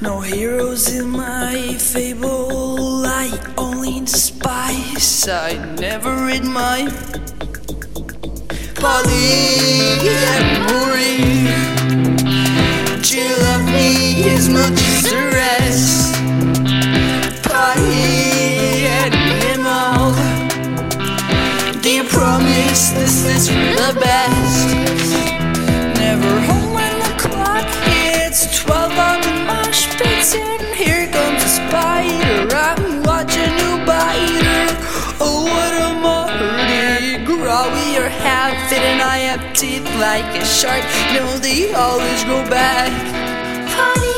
No 0.00 0.20
heroes 0.20 0.94
in 0.94 1.10
my 1.10 1.74
fable. 1.78 3.04
I 3.06 3.30
only 3.56 4.00
despise. 4.00 5.28
I 5.28 5.54
never 5.78 6.26
read 6.26 6.44
my 6.44 6.88
polyamory. 8.74 9.20
You 13.10 13.36
love 13.42 13.64
me 13.66 14.30
as 14.30 14.48
much 14.48 14.72
as 14.72 15.02
the 15.10 15.16
rest? 15.32 16.14
Polyanimal. 17.42 18.29
Promise 22.70 22.90
this 22.90 23.26
is 23.26 23.48
the 23.48 24.00
best? 24.00 24.68
Never 25.98 26.40
home 26.40 26.74
when 26.74 26.98
the 27.00 27.14
clock 27.18 27.66
hits 27.90 28.60
12 28.60 28.92
on 28.92 29.20
the 29.22 29.44
mosh 29.46 29.86
pits 29.96 30.34
and 30.34 30.62
here 30.74 31.06
comes 31.10 31.42
a 31.42 31.48
spider. 31.48 32.54
I'm 32.54 33.02
watching 33.02 33.52
you 33.62 33.84
bite. 33.84 34.76
Oh, 35.20 35.44
what 35.44 35.74
a 35.74 36.00
Mardi 36.00 37.24
Gras 37.24 37.66
we 37.74 37.96
are 37.98 38.08
having, 38.08 38.78
and 38.78 39.02
I 39.02 39.18
have 39.30 39.52
teeth 39.54 39.88
like 39.98 40.30
a 40.40 40.44
shark. 40.44 40.84
No, 41.14 41.26
they 41.38 41.72
always 41.74 42.24
go 42.24 42.38
back. 42.48 42.90
Polyamory. 43.66 44.09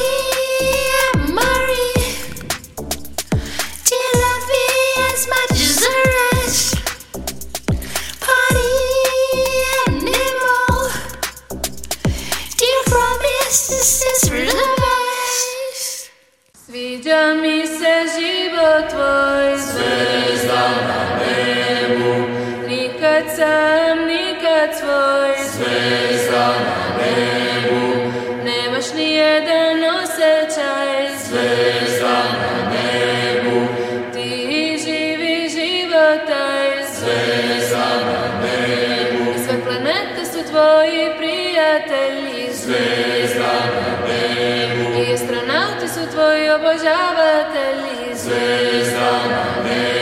Zvezda 25.62 26.46
na 26.66 26.78
nebu. 26.98 28.10
Nemaš 28.44 28.94
ni 28.94 29.10
jedan 29.14 29.78
osjećaj. 30.02 31.16
Zvezda 31.24 32.18
na 32.40 32.70
nebu. 32.72 33.66
Ti 34.14 34.78
živi 34.84 35.48
život 35.48 36.26
taj 36.26 36.84
Zvezda 36.98 37.86
na 38.06 38.22
nebu. 38.42 39.32
Sve 39.44 39.54
planete 39.64 40.24
su 40.32 40.50
tvoji 40.50 41.10
prijatelji. 41.18 42.52
Zvezda 42.52 43.52
na 43.74 44.06
nebu. 44.08 45.00
I 45.00 45.14
astronauti 45.14 45.88
su 45.88 46.00
tvoji 46.12 46.50
obožavatelji. 46.50 48.14
Zvezda 48.14 49.10
na 49.30 49.62
nebu 49.64 50.01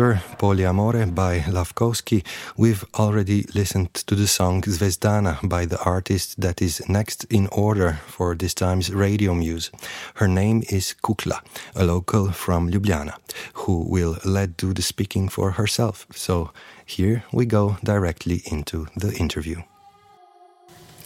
After 0.00 0.22
Poliamore 0.38 1.14
by 1.14 1.40
Lavkowski, 1.40 2.24
we've 2.56 2.86
already 2.94 3.44
listened 3.54 3.92
to 4.06 4.14
the 4.14 4.26
song 4.26 4.62
Zvezdana 4.62 5.46
by 5.46 5.66
the 5.66 5.78
artist 5.84 6.40
that 6.40 6.62
is 6.62 6.80
next 6.88 7.24
in 7.24 7.48
order 7.48 7.98
for 8.06 8.34
this 8.34 8.54
time's 8.54 8.90
radio 8.90 9.34
muse. 9.34 9.70
Her 10.14 10.26
name 10.26 10.62
is 10.70 10.94
Kukla, 11.02 11.40
a 11.76 11.84
local 11.84 12.32
from 12.32 12.70
Ljubljana, 12.70 13.12
who 13.52 13.84
will 13.90 14.16
let 14.24 14.56
do 14.56 14.72
the 14.72 14.80
speaking 14.80 15.28
for 15.28 15.50
herself. 15.50 16.06
So 16.14 16.50
here 16.86 17.22
we 17.30 17.44
go 17.44 17.76
directly 17.84 18.40
into 18.50 18.86
the 18.96 19.12
interview. 19.12 19.56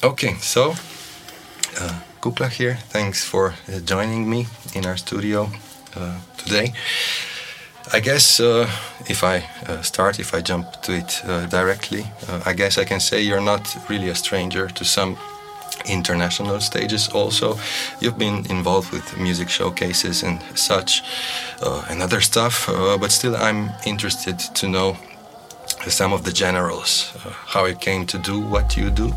Okay, 0.04 0.35
so 0.35 0.70
uh, 1.80 2.00
Kukla 2.20 2.48
here. 2.48 2.78
Thanks 2.90 3.24
for 3.24 3.54
uh, 3.68 3.80
joining 3.80 4.30
me 4.30 4.46
in 4.72 4.87
our 4.87 4.96
studio 4.96 5.50
uh, 5.96 6.20
today. 6.37 6.72
I 7.92 8.01
guess 8.01 8.40
uh, 8.40 8.68
if 9.09 9.23
I 9.23 9.44
uh, 9.66 9.83
start, 9.83 10.18
if 10.18 10.35
I 10.35 10.40
jump 10.40 10.81
to 10.83 10.92
it 10.92 11.23
uh, 11.27 11.47
directly, 11.47 12.07
uh, 12.29 12.40
I 12.47 12.55
guess 12.55 12.79
I 12.79 12.85
can 12.85 12.99
say 12.99 13.20
you're 13.20 13.42
not 13.42 13.77
really 13.90 14.09
a 14.09 14.14
stranger 14.14 14.68
to 14.68 14.85
some 14.85 15.18
international 15.87 16.61
stages 16.61 17.09
also. 17.09 17.59
You've 18.01 18.16
been 18.18 18.47
involved 18.51 18.90
with 18.90 19.18
music 19.18 19.51
showcases 19.51 20.23
and 20.23 20.40
such 20.55 21.03
uh, 21.62 21.85
and 21.90 22.01
other 22.03 22.23
stuff, 22.23 22.68
uh, 22.68 22.97
but 22.97 23.12
still 23.12 23.37
I'm 23.37 23.70
interested 23.85 24.38
to 24.38 24.68
know 24.68 24.97
some 25.87 26.14
of 26.14 26.25
the 26.25 26.33
generals, 26.33 27.12
how 27.47 27.66
it 27.66 27.81
came 27.81 28.07
to 28.07 28.18
do 28.18 28.40
what 28.40 28.77
you 28.77 28.90
do. 28.90 29.12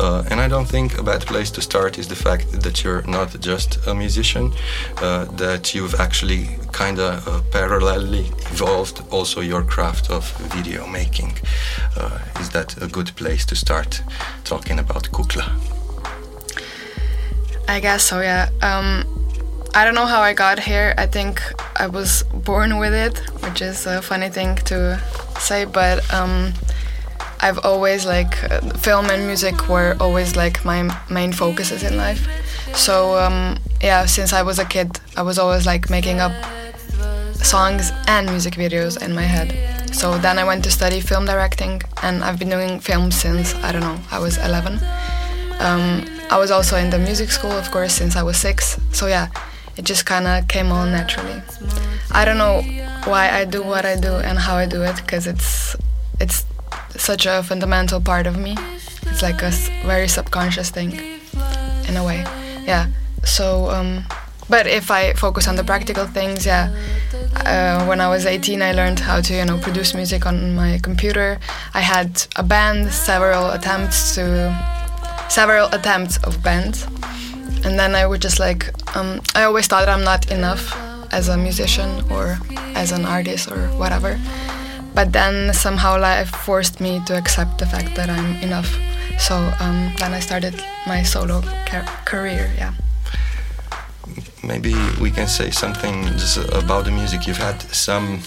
Uh, 0.00 0.24
and 0.30 0.40
I 0.40 0.48
don't 0.48 0.66
think 0.66 0.98
a 0.98 1.02
bad 1.02 1.20
place 1.26 1.50
to 1.52 1.60
start 1.60 1.98
is 1.98 2.08
the 2.08 2.16
fact 2.16 2.62
that 2.62 2.82
you're 2.82 3.02
not 3.02 3.38
just 3.40 3.86
a 3.86 3.94
musician, 3.94 4.52
uh, 4.98 5.26
that 5.36 5.74
you've 5.74 5.94
actually 6.00 6.48
kind 6.72 6.98
of 6.98 7.28
uh, 7.28 7.40
parallelly 7.50 8.26
evolved 8.50 9.02
also 9.10 9.40
your 9.40 9.62
craft 9.62 10.10
of 10.10 10.30
video 10.54 10.86
making. 10.86 11.34
Uh, 11.96 12.18
is 12.40 12.50
that 12.50 12.82
a 12.82 12.86
good 12.86 13.14
place 13.16 13.44
to 13.46 13.54
start 13.54 14.02
talking 14.44 14.78
about 14.78 15.04
Kukla? 15.12 15.46
I 17.68 17.80
guess 17.80 18.02
so, 18.02 18.20
yeah. 18.20 18.48
Um, 18.62 19.04
I 19.74 19.84
don't 19.84 19.94
know 19.94 20.06
how 20.06 20.20
I 20.20 20.34
got 20.34 20.58
here. 20.58 20.94
I 20.98 21.06
think 21.06 21.40
I 21.76 21.86
was 21.86 22.24
born 22.34 22.78
with 22.78 22.92
it, 22.92 23.18
which 23.42 23.62
is 23.62 23.86
a 23.86 24.02
funny 24.02 24.28
thing 24.28 24.56
to 24.66 25.00
say, 25.38 25.64
but 25.64 26.12
um, 26.12 26.52
I've 27.42 27.64
always 27.64 28.06
like 28.06 28.42
uh, 28.44 28.60
film 28.78 29.06
and 29.10 29.26
music 29.26 29.68
were 29.68 29.96
always 29.98 30.36
like 30.36 30.64
my 30.64 30.88
main 31.10 31.32
focuses 31.32 31.82
in 31.82 31.96
life. 31.96 32.26
So 32.76 33.18
um, 33.18 33.58
yeah, 33.82 34.06
since 34.06 34.32
I 34.32 34.42
was 34.42 34.58
a 34.60 34.64
kid, 34.64 35.00
I 35.16 35.22
was 35.22 35.38
always 35.38 35.66
like 35.66 35.90
making 35.90 36.20
up 36.20 36.32
songs 37.34 37.90
and 38.06 38.30
music 38.30 38.54
videos 38.54 39.02
in 39.02 39.12
my 39.14 39.22
head. 39.22 39.50
So 39.92 40.16
then 40.18 40.38
I 40.38 40.44
went 40.44 40.62
to 40.64 40.70
study 40.70 41.00
film 41.00 41.26
directing, 41.26 41.82
and 42.02 42.24
I've 42.24 42.38
been 42.38 42.48
doing 42.48 42.80
film 42.80 43.10
since 43.10 43.54
I 43.56 43.72
don't 43.72 43.82
know 43.82 43.98
I 44.10 44.18
was 44.18 44.38
11. 44.38 44.80
Um, 45.58 46.04
I 46.30 46.38
was 46.38 46.50
also 46.50 46.76
in 46.76 46.90
the 46.90 46.98
music 46.98 47.30
school, 47.30 47.52
of 47.52 47.70
course, 47.70 47.92
since 47.92 48.16
I 48.16 48.22
was 48.22 48.36
six. 48.36 48.78
So 48.92 49.06
yeah, 49.06 49.28
it 49.76 49.84
just 49.84 50.06
kind 50.06 50.26
of 50.26 50.48
came 50.48 50.72
on 50.72 50.92
naturally. 50.92 51.42
I 52.10 52.24
don't 52.24 52.38
know 52.38 52.62
why 53.04 53.30
I 53.30 53.44
do 53.44 53.62
what 53.62 53.84
I 53.84 53.96
do 53.96 54.14
and 54.14 54.38
how 54.38 54.56
I 54.56 54.66
do 54.66 54.82
it, 54.82 54.96
because 54.96 55.26
it's 55.26 55.76
it's 56.20 56.44
such 56.96 57.26
a 57.26 57.42
fundamental 57.42 58.00
part 58.00 58.26
of 58.26 58.36
me. 58.36 58.56
It's 59.06 59.22
like 59.22 59.42
a 59.42 59.50
very 59.86 60.08
subconscious 60.08 60.70
thing, 60.70 60.92
in 61.88 61.96
a 61.96 62.04
way. 62.04 62.24
Yeah. 62.64 62.86
So, 63.24 63.70
um, 63.70 64.04
but 64.48 64.66
if 64.66 64.90
I 64.90 65.12
focus 65.14 65.48
on 65.48 65.56
the 65.56 65.64
practical 65.64 66.06
things, 66.06 66.44
yeah. 66.46 66.74
Uh, 67.46 67.86
when 67.86 68.00
I 68.00 68.08
was 68.08 68.26
18, 68.26 68.60
I 68.62 68.72
learned 68.72 69.00
how 69.00 69.20
to, 69.20 69.34
you 69.34 69.44
know, 69.44 69.58
produce 69.58 69.94
music 69.94 70.26
on 70.26 70.54
my 70.54 70.78
computer. 70.82 71.38
I 71.74 71.80
had 71.80 72.26
a 72.36 72.42
band, 72.42 72.92
several 72.92 73.50
attempts 73.50 74.14
to, 74.16 74.52
several 75.28 75.68
attempts 75.72 76.18
of 76.18 76.42
bands, 76.42 76.86
and 77.64 77.78
then 77.78 77.94
I 77.94 78.06
would 78.06 78.20
just 78.20 78.38
like, 78.38 78.70
um, 78.96 79.20
I 79.34 79.44
always 79.44 79.66
thought 79.66 79.88
I'm 79.88 80.04
not 80.04 80.30
enough 80.30 80.76
as 81.12 81.28
a 81.28 81.36
musician 81.36 82.02
or 82.10 82.38
as 82.74 82.92
an 82.92 83.04
artist 83.04 83.50
or 83.50 83.68
whatever. 83.78 84.18
But 84.94 85.12
then 85.12 85.52
somehow 85.54 85.98
life 85.98 86.30
forced 86.30 86.80
me 86.80 87.00
to 87.06 87.16
accept 87.16 87.58
the 87.58 87.66
fact 87.66 87.94
that 87.96 88.08
I'm 88.10 88.36
enough. 88.42 88.70
So 89.18 89.34
um, 89.60 89.92
then 89.98 90.12
I 90.12 90.20
started 90.20 90.54
my 90.86 91.02
solo 91.02 91.40
ca- 91.66 92.02
career. 92.04 92.50
Yeah. 92.56 92.74
Maybe 94.44 94.74
we 95.00 95.10
can 95.10 95.28
say 95.28 95.50
something 95.50 96.02
just 96.18 96.36
about 96.52 96.84
the 96.84 96.90
music. 96.90 97.26
You've 97.26 97.38
had 97.38 97.62
some, 97.72 98.20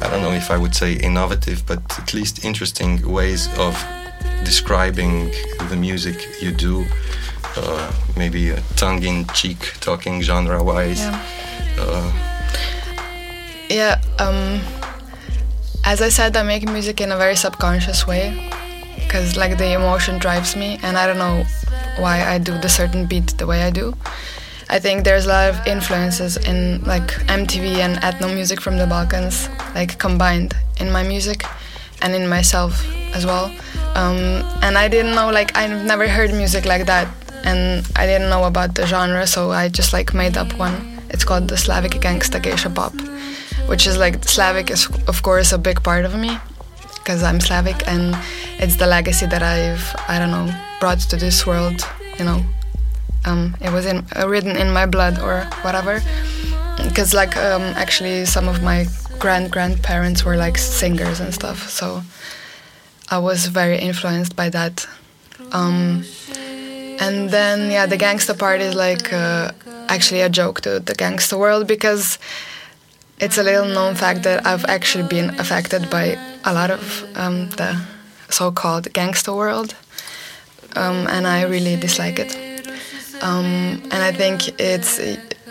I 0.00 0.10
don't 0.10 0.20
know 0.22 0.32
if 0.32 0.50
I 0.50 0.58
would 0.58 0.74
say 0.74 0.94
innovative, 0.94 1.64
but 1.66 1.80
at 1.98 2.12
least 2.12 2.44
interesting 2.44 3.00
ways 3.10 3.48
of 3.58 3.74
describing 4.44 5.30
the 5.70 5.76
music 5.76 6.16
you 6.40 6.52
do. 6.52 6.84
Uh, 7.56 7.92
maybe 8.16 8.50
a 8.50 8.60
tongue-in-cheek 8.76 9.58
talking 9.80 10.22
genre-wise. 10.22 11.00
Yeah. 11.00 11.22
Uh, 11.78 12.12
Yeah. 13.68 14.00
Um, 14.18 14.60
as 15.84 16.00
I 16.00 16.08
said, 16.08 16.36
I 16.36 16.42
make 16.42 16.68
music 16.68 17.00
in 17.00 17.12
a 17.12 17.16
very 17.16 17.36
subconscious 17.36 18.06
way, 18.06 18.50
because 18.96 19.36
like 19.36 19.58
the 19.58 19.72
emotion 19.72 20.18
drives 20.18 20.56
me, 20.56 20.78
and 20.82 20.96
I 20.96 21.06
don't 21.06 21.18
know 21.18 21.44
why 21.98 22.24
I 22.24 22.38
do 22.38 22.56
the 22.58 22.68
certain 22.68 23.06
beat 23.06 23.38
the 23.38 23.46
way 23.46 23.62
I 23.62 23.70
do. 23.70 23.94
I 24.70 24.78
think 24.78 25.04
there's 25.04 25.26
a 25.26 25.28
lot 25.28 25.50
of 25.50 25.66
influences 25.66 26.36
in 26.38 26.82
like 26.84 27.08
MTV 27.28 27.76
and 27.78 27.96
ethno 27.98 28.32
music 28.32 28.60
from 28.60 28.78
the 28.78 28.86
Balkans, 28.86 29.48
like 29.74 29.98
combined 29.98 30.56
in 30.80 30.90
my 30.90 31.02
music 31.02 31.44
and 32.00 32.14
in 32.14 32.28
myself 32.28 32.86
as 33.14 33.26
well. 33.26 33.52
Um, 33.94 34.42
and 34.62 34.78
I 34.78 34.88
didn't 34.88 35.14
know, 35.14 35.30
like, 35.30 35.54
I've 35.56 35.84
never 35.84 36.08
heard 36.08 36.30
music 36.30 36.64
like 36.64 36.86
that, 36.86 37.08
and 37.44 37.86
I 37.96 38.06
didn't 38.06 38.30
know 38.30 38.44
about 38.44 38.74
the 38.74 38.86
genre, 38.86 39.26
so 39.26 39.50
I 39.50 39.68
just 39.68 39.92
like 39.92 40.14
made 40.14 40.36
up 40.38 40.56
one. 40.58 41.00
It's 41.10 41.24
called 41.24 41.48
the 41.48 41.58
Slavic 41.58 41.92
Gangsta 41.92 42.42
Geisha 42.42 42.70
Pop, 42.70 42.94
which 43.66 43.86
is 43.86 43.96
like 43.98 44.24
Slavic 44.24 44.70
is 44.70 44.86
of 45.06 45.22
course 45.22 45.52
a 45.52 45.58
big 45.58 45.82
part 45.82 46.04
of 46.04 46.14
me 46.14 46.38
because 47.02 47.22
I'm 47.22 47.40
Slavic, 47.40 47.86
and 47.88 48.16
it's 48.58 48.76
the 48.76 48.86
legacy 48.86 49.26
that 49.26 49.42
I've 49.42 49.84
I 50.08 50.18
don't 50.18 50.30
know 50.30 50.52
brought 50.80 51.00
to 51.10 51.16
this 51.16 51.46
world. 51.46 51.86
You 52.18 52.24
know, 52.24 52.40
um, 53.24 53.56
it 53.60 53.72
was 53.72 53.86
in, 53.86 54.04
uh, 54.16 54.28
written 54.28 54.56
in 54.56 54.72
my 54.72 54.86
blood 54.86 55.18
or 55.18 55.44
whatever. 55.62 56.00
Because 56.82 57.14
like 57.14 57.36
um, 57.36 57.62
actually 57.76 58.24
some 58.24 58.48
of 58.48 58.62
my 58.62 58.86
grand 59.18 59.50
grandparents 59.50 60.24
were 60.24 60.36
like 60.36 60.58
singers 60.58 61.20
and 61.20 61.32
stuff, 61.34 61.68
so 61.68 62.02
I 63.10 63.18
was 63.18 63.46
very 63.46 63.78
influenced 63.78 64.36
by 64.36 64.48
that. 64.50 64.86
Um, 65.52 66.04
and 67.00 67.30
then 67.30 67.70
yeah, 67.70 67.86
the 67.86 67.96
gangster 67.96 68.34
part 68.34 68.60
is 68.60 68.74
like 68.74 69.12
uh, 69.12 69.52
actually 69.88 70.22
a 70.22 70.28
joke 70.28 70.60
to 70.62 70.80
the 70.80 70.94
gangster 70.94 71.36
world 71.36 71.66
because 71.66 72.18
it's 73.22 73.38
a 73.38 73.42
little 73.42 73.66
known 73.66 73.94
fact 73.94 74.24
that 74.24 74.44
I've 74.44 74.64
actually 74.64 75.06
been 75.06 75.30
affected 75.38 75.88
by 75.88 76.18
a 76.44 76.52
lot 76.52 76.70
of 76.70 77.06
um, 77.14 77.48
the 77.50 77.80
so-called 78.28 78.92
gangster 78.92 79.32
world, 79.32 79.76
um, 80.74 81.06
and 81.06 81.26
I 81.26 81.44
really 81.44 81.76
dislike 81.76 82.18
it. 82.18 82.36
Um, 83.22 83.80
and 83.92 84.02
I 84.02 84.10
think 84.10 84.60
it's 84.60 84.96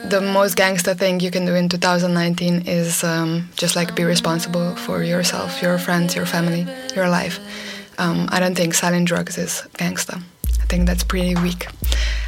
the 0.10 0.20
most 0.20 0.58
gangster 0.58 0.94
thing 0.94 1.22
you 1.22 1.32
can 1.32 1.46
do 1.46 1.56
in 1.56 1.70
2019 1.70 2.68
is 2.68 3.04
um, 3.06 3.48
just 3.56 3.78
like 3.78 3.96
be 3.96 4.04
responsible 4.04 4.76
for 4.76 5.04
yourself, 5.04 5.62
your 5.62 5.78
friends, 5.78 6.14
your 6.14 6.26
family, 6.26 6.68
your 6.94 7.08
life. 7.08 7.40
Um, 7.98 8.28
I 8.32 8.42
don't 8.42 8.56
think 8.56 8.74
selling 8.74 9.06
drugs 9.06 9.38
is 9.38 9.64
gangsta. 9.78 10.22
Think 10.72 10.88
that's 10.88 11.04
pretty 11.04 11.36
weak. 11.36 11.68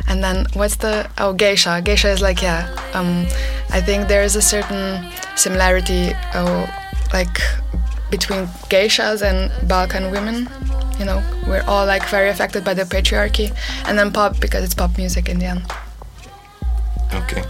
And 0.09 0.21
then 0.21 0.47
what's 0.51 0.75
the 0.75 1.09
oh 1.17 1.31
geisha? 1.31 1.81
Geisha 1.81 2.09
is 2.09 2.21
like 2.21 2.41
yeah. 2.41 2.67
Um, 2.93 3.25
I 3.71 3.79
think 3.79 4.09
there 4.09 4.21
is 4.21 4.35
a 4.35 4.41
certain 4.41 5.09
similarity, 5.37 6.11
oh, 6.35 6.67
like 7.13 7.39
between 8.11 8.47
geishas 8.67 9.23
and 9.23 9.49
Balkan 9.69 10.11
women. 10.11 10.49
You 10.99 11.05
know, 11.05 11.23
we're 11.47 11.63
all 11.67 11.85
like 11.85 12.05
very 12.09 12.27
affected 12.27 12.65
by 12.65 12.73
the 12.73 12.83
patriarchy, 12.83 13.55
and 13.85 13.97
then 13.97 14.11
pop 14.11 14.41
because 14.41 14.65
it's 14.65 14.75
pop 14.75 14.97
music 14.97 15.29
in 15.29 15.39
the 15.39 15.45
end. 15.45 15.63
Okay. 17.13 17.43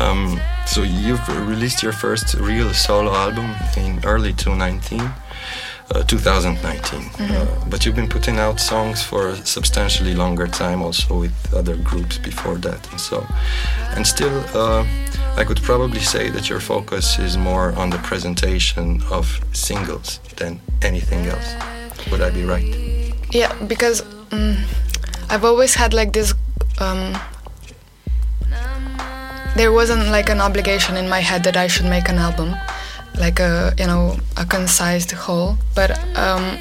Um, 0.00 0.40
so 0.66 0.82
you've 0.82 1.22
released 1.46 1.80
your 1.80 1.92
first 1.92 2.34
real 2.34 2.74
solo 2.74 3.12
album 3.12 3.54
in 3.76 4.04
early 4.04 4.32
2019. 4.32 4.98
Uh, 5.90 6.02
2019. 6.04 7.10
Uh, 7.18 7.46
but 7.68 7.84
you've 7.84 7.94
been 7.94 8.08
putting 8.08 8.38
out 8.38 8.58
songs 8.58 9.02
for 9.02 9.28
a 9.28 9.36
substantially 9.36 10.14
longer 10.14 10.46
time, 10.46 10.80
also 10.80 11.20
with 11.20 11.54
other 11.54 11.76
groups 11.76 12.16
before 12.16 12.56
that, 12.56 12.90
and 12.90 12.98
so. 12.98 13.26
And 13.94 14.06
still, 14.06 14.42
uh, 14.54 14.86
I 15.36 15.44
could 15.44 15.60
probably 15.62 16.00
say 16.00 16.30
that 16.30 16.48
your 16.48 16.60
focus 16.60 17.18
is 17.18 17.36
more 17.36 17.74
on 17.74 17.90
the 17.90 17.98
presentation 17.98 19.02
of 19.10 19.40
singles 19.52 20.20
than 20.36 20.58
anything 20.80 21.26
else. 21.26 21.54
Would 22.10 22.22
I 22.22 22.30
be 22.30 22.44
right? 22.44 22.64
Yeah, 23.30 23.52
because 23.66 24.02
um, 24.32 24.56
I've 25.28 25.44
always 25.44 25.74
had 25.74 25.92
like 25.92 26.14
this. 26.14 26.32
Um, 26.80 27.14
there 29.54 29.70
wasn't 29.70 30.08
like 30.08 30.30
an 30.30 30.40
obligation 30.40 30.96
in 30.96 31.10
my 31.10 31.20
head 31.20 31.44
that 31.44 31.58
I 31.58 31.66
should 31.66 31.86
make 31.86 32.08
an 32.08 32.16
album. 32.16 32.56
Like 33.18 33.40
a 33.40 33.72
you 33.78 33.86
know 33.86 34.16
a 34.36 34.44
concise 34.44 35.10
whole. 35.12 35.56
But 35.74 35.90
um, 36.16 36.58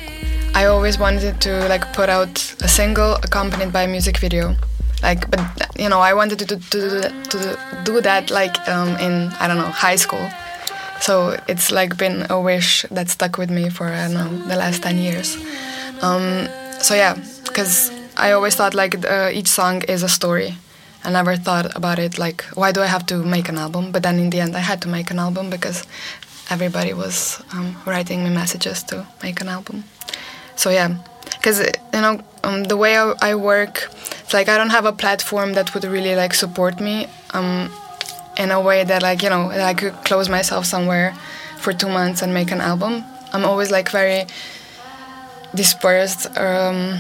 I 0.56 0.66
always 0.66 1.00
wanted 1.00 1.42
to 1.42 1.68
like 1.68 1.94
put 1.94 2.10
out 2.10 2.56
a 2.62 2.68
single 2.68 3.16
accompanied 3.16 3.72
by 3.74 3.84
a 3.84 3.88
music 3.88 4.18
video. 4.20 4.56
Like, 5.02 5.30
but 5.30 5.42
you 5.78 5.90
know, 5.90 6.00
I 6.00 6.14
wanted 6.14 6.40
to 6.40 6.46
to, 6.46 6.56
to, 6.58 6.80
do, 6.80 6.90
that, 7.02 7.32
to 7.32 7.82
do 7.84 8.02
that 8.02 8.30
like 8.32 8.56
um, 8.70 8.90
in 8.98 9.30
I 9.40 9.48
don't 9.48 9.58
know 9.58 9.72
high 9.72 9.98
school. 9.98 10.30
So 11.02 11.38
it's 11.48 11.72
like 11.72 11.98
been 11.98 12.26
a 12.30 12.40
wish 12.40 12.86
that 12.92 13.10
stuck 13.10 13.38
with 13.38 13.50
me 13.50 13.70
for 13.70 13.88
I 13.88 14.08
don't 14.08 14.14
know 14.14 14.48
the 14.48 14.56
last 14.56 14.84
ten 14.84 14.98
years. 14.98 15.36
Um, 16.02 16.48
so 16.80 16.96
yeah, 16.96 17.18
because 17.44 17.92
I 18.16 18.32
always 18.32 18.56
thought 18.56 18.74
like 18.74 19.06
uh, 19.06 19.30
each 19.34 19.48
song 19.48 19.82
is 19.84 20.04
a 20.04 20.10
story. 20.10 20.56
I 21.04 21.12
never 21.12 21.36
thought 21.36 21.76
about 21.76 22.00
it 22.00 22.18
like 22.18 22.44
why 22.54 22.72
do 22.72 22.82
I 22.82 22.86
have 22.86 23.06
to 23.08 23.18
make 23.24 23.50
an 23.50 23.58
album? 23.58 23.92
But 23.92 24.04
then 24.04 24.20
in 24.20 24.30
the 24.30 24.40
end, 24.40 24.56
I 24.56 24.60
had 24.62 24.82
to 24.84 24.88
make 24.88 25.12
an 25.12 25.20
album 25.20 25.50
because 25.50 25.86
everybody 26.50 26.94
was 26.94 27.42
um, 27.54 27.76
writing 27.86 28.24
me 28.24 28.30
messages 28.30 28.84
to 28.84 29.06
make 29.22 29.42
an 29.42 29.50
album. 29.50 29.84
So 30.56 30.70
yeah, 30.70 30.98
because 31.32 31.60
you 31.60 32.02
know 32.02 32.22
um, 32.44 32.64
the 32.66 32.78
way 32.78 32.98
I, 32.98 33.14
I, 33.22 33.36
work, 33.36 33.90
it's 34.22 34.34
like 34.34 34.50
I 34.50 34.58
don't 34.58 34.70
have 34.70 34.86
a 34.86 34.92
platform 34.92 35.54
that 35.54 35.74
would 35.74 35.84
really 35.84 36.16
like 36.16 36.34
support 36.34 36.80
me 36.80 37.08
um, 37.34 37.72
in 38.38 38.52
a 38.52 38.62
way 38.62 38.84
that 38.84 39.02
like 39.02 39.24
you 39.24 39.30
know 39.30 39.50
that 39.50 39.62
I 39.62 39.74
could 39.74 39.94
close 40.06 40.30
myself 40.30 40.66
somewhere 40.66 41.16
for 41.58 41.74
two 41.74 41.90
months 41.90 42.22
and 42.22 42.34
make 42.34 42.52
an 42.52 42.62
album. 42.62 43.04
I'm 43.34 43.46
always 43.46 43.72
like 43.72 43.90
very 43.90 44.26
dispersed 45.56 46.28
um, 46.38 47.00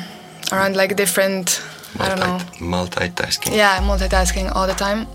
around 0.51 0.75
like 0.75 0.95
different 0.95 1.61
Multi- 1.97 2.11
I 2.11 2.15
don't 2.15 2.19
know 2.19 2.77
multitasking. 2.77 3.55
Yeah, 3.55 3.79
multitasking 3.81 4.55
all 4.55 4.65
the 4.65 4.73
time, 4.73 5.05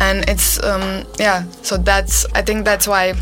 and 0.00 0.28
it's 0.28 0.62
um, 0.62 1.04
yeah. 1.18 1.44
So 1.62 1.78
that's 1.78 2.26
I 2.34 2.42
think 2.42 2.66
that's 2.66 2.86
why 2.86 3.14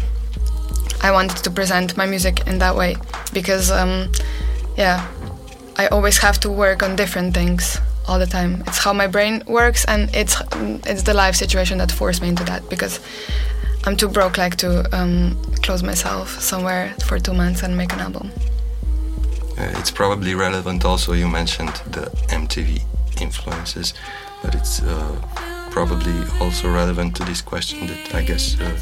I 1.03 1.11
wanted 1.13 1.39
to 1.45 1.51
present 1.51 1.97
my 1.97 2.07
music 2.07 2.47
in 2.47 2.59
that 2.59 2.75
way 2.77 2.97
because 3.33 3.71
um, 3.71 4.11
yeah, 4.77 5.07
I 5.77 5.87
always 5.89 6.19
have 6.19 6.39
to 6.41 6.51
work 6.51 6.83
on 6.83 6.97
different 6.97 7.35
things 7.35 7.79
all 8.07 8.19
the 8.19 8.27
time. 8.27 8.63
It's 8.67 8.79
how 8.79 8.93
my 8.93 9.07
brain 9.07 9.43
works, 9.47 9.85
and 9.85 10.15
it's 10.15 10.37
it's 10.87 11.03
the 11.03 11.15
life 11.15 11.37
situation 11.37 11.79
that 11.79 11.93
forced 11.93 12.23
me 12.23 12.29
into 12.29 12.45
that 12.45 12.69
because 12.69 13.01
I'm 13.85 13.97
too 13.97 14.09
broke 14.09 14.39
like 14.39 14.57
to 14.57 14.85
um, 14.97 15.37
close 15.63 15.83
myself 15.83 16.41
somewhere 16.41 16.95
for 17.07 17.19
two 17.19 17.35
months 17.35 17.63
and 17.63 17.77
make 17.77 17.93
an 17.93 18.01
album. 18.01 18.31
Uh, 19.57 19.79
it's 19.79 19.91
probably 19.91 20.35
relevant 20.35 20.85
also. 20.85 21.13
You 21.13 21.29
mentioned 21.29 21.75
the 21.93 22.11
MTV 22.29 22.83
influences, 23.21 23.95
but 24.43 24.55
it's 24.55 24.83
uh, 24.83 25.58
probably 25.71 26.15
also 26.41 26.73
relevant 26.73 27.17
to 27.17 27.25
this 27.25 27.41
question 27.41 27.87
that 27.87 28.15
I 28.15 28.23
guess 28.23 28.59
uh, 28.61 28.79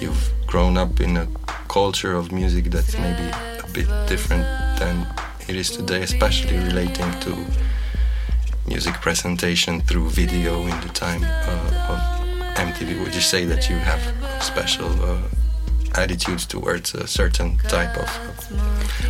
you've 0.00 0.32
grown 0.46 0.76
up 0.76 1.00
in 1.00 1.16
a 1.16 1.26
culture 1.68 2.14
of 2.14 2.32
music 2.32 2.66
that's 2.66 2.96
maybe 2.98 3.28
a 3.64 3.68
bit 3.72 3.88
different 4.08 4.44
than 4.78 5.06
it 5.48 5.56
is 5.56 5.70
today, 5.70 6.02
especially 6.02 6.58
relating 6.58 7.10
to 7.20 7.36
music 8.66 8.94
presentation 8.94 9.80
through 9.80 10.08
video 10.10 10.62
in 10.62 10.80
the 10.80 10.88
time 10.92 11.22
uh, 11.24 11.92
of 11.92 12.56
MTV. 12.56 13.02
Would 13.02 13.14
you 13.14 13.20
say 13.20 13.44
that 13.44 13.68
you 13.70 13.76
have 13.76 14.02
special 14.42 14.90
uh, 15.04 15.22
attitudes 15.94 16.46
towards 16.46 16.94
a 16.94 17.06
certain 17.06 17.58
type 17.68 17.96
of 17.96 18.08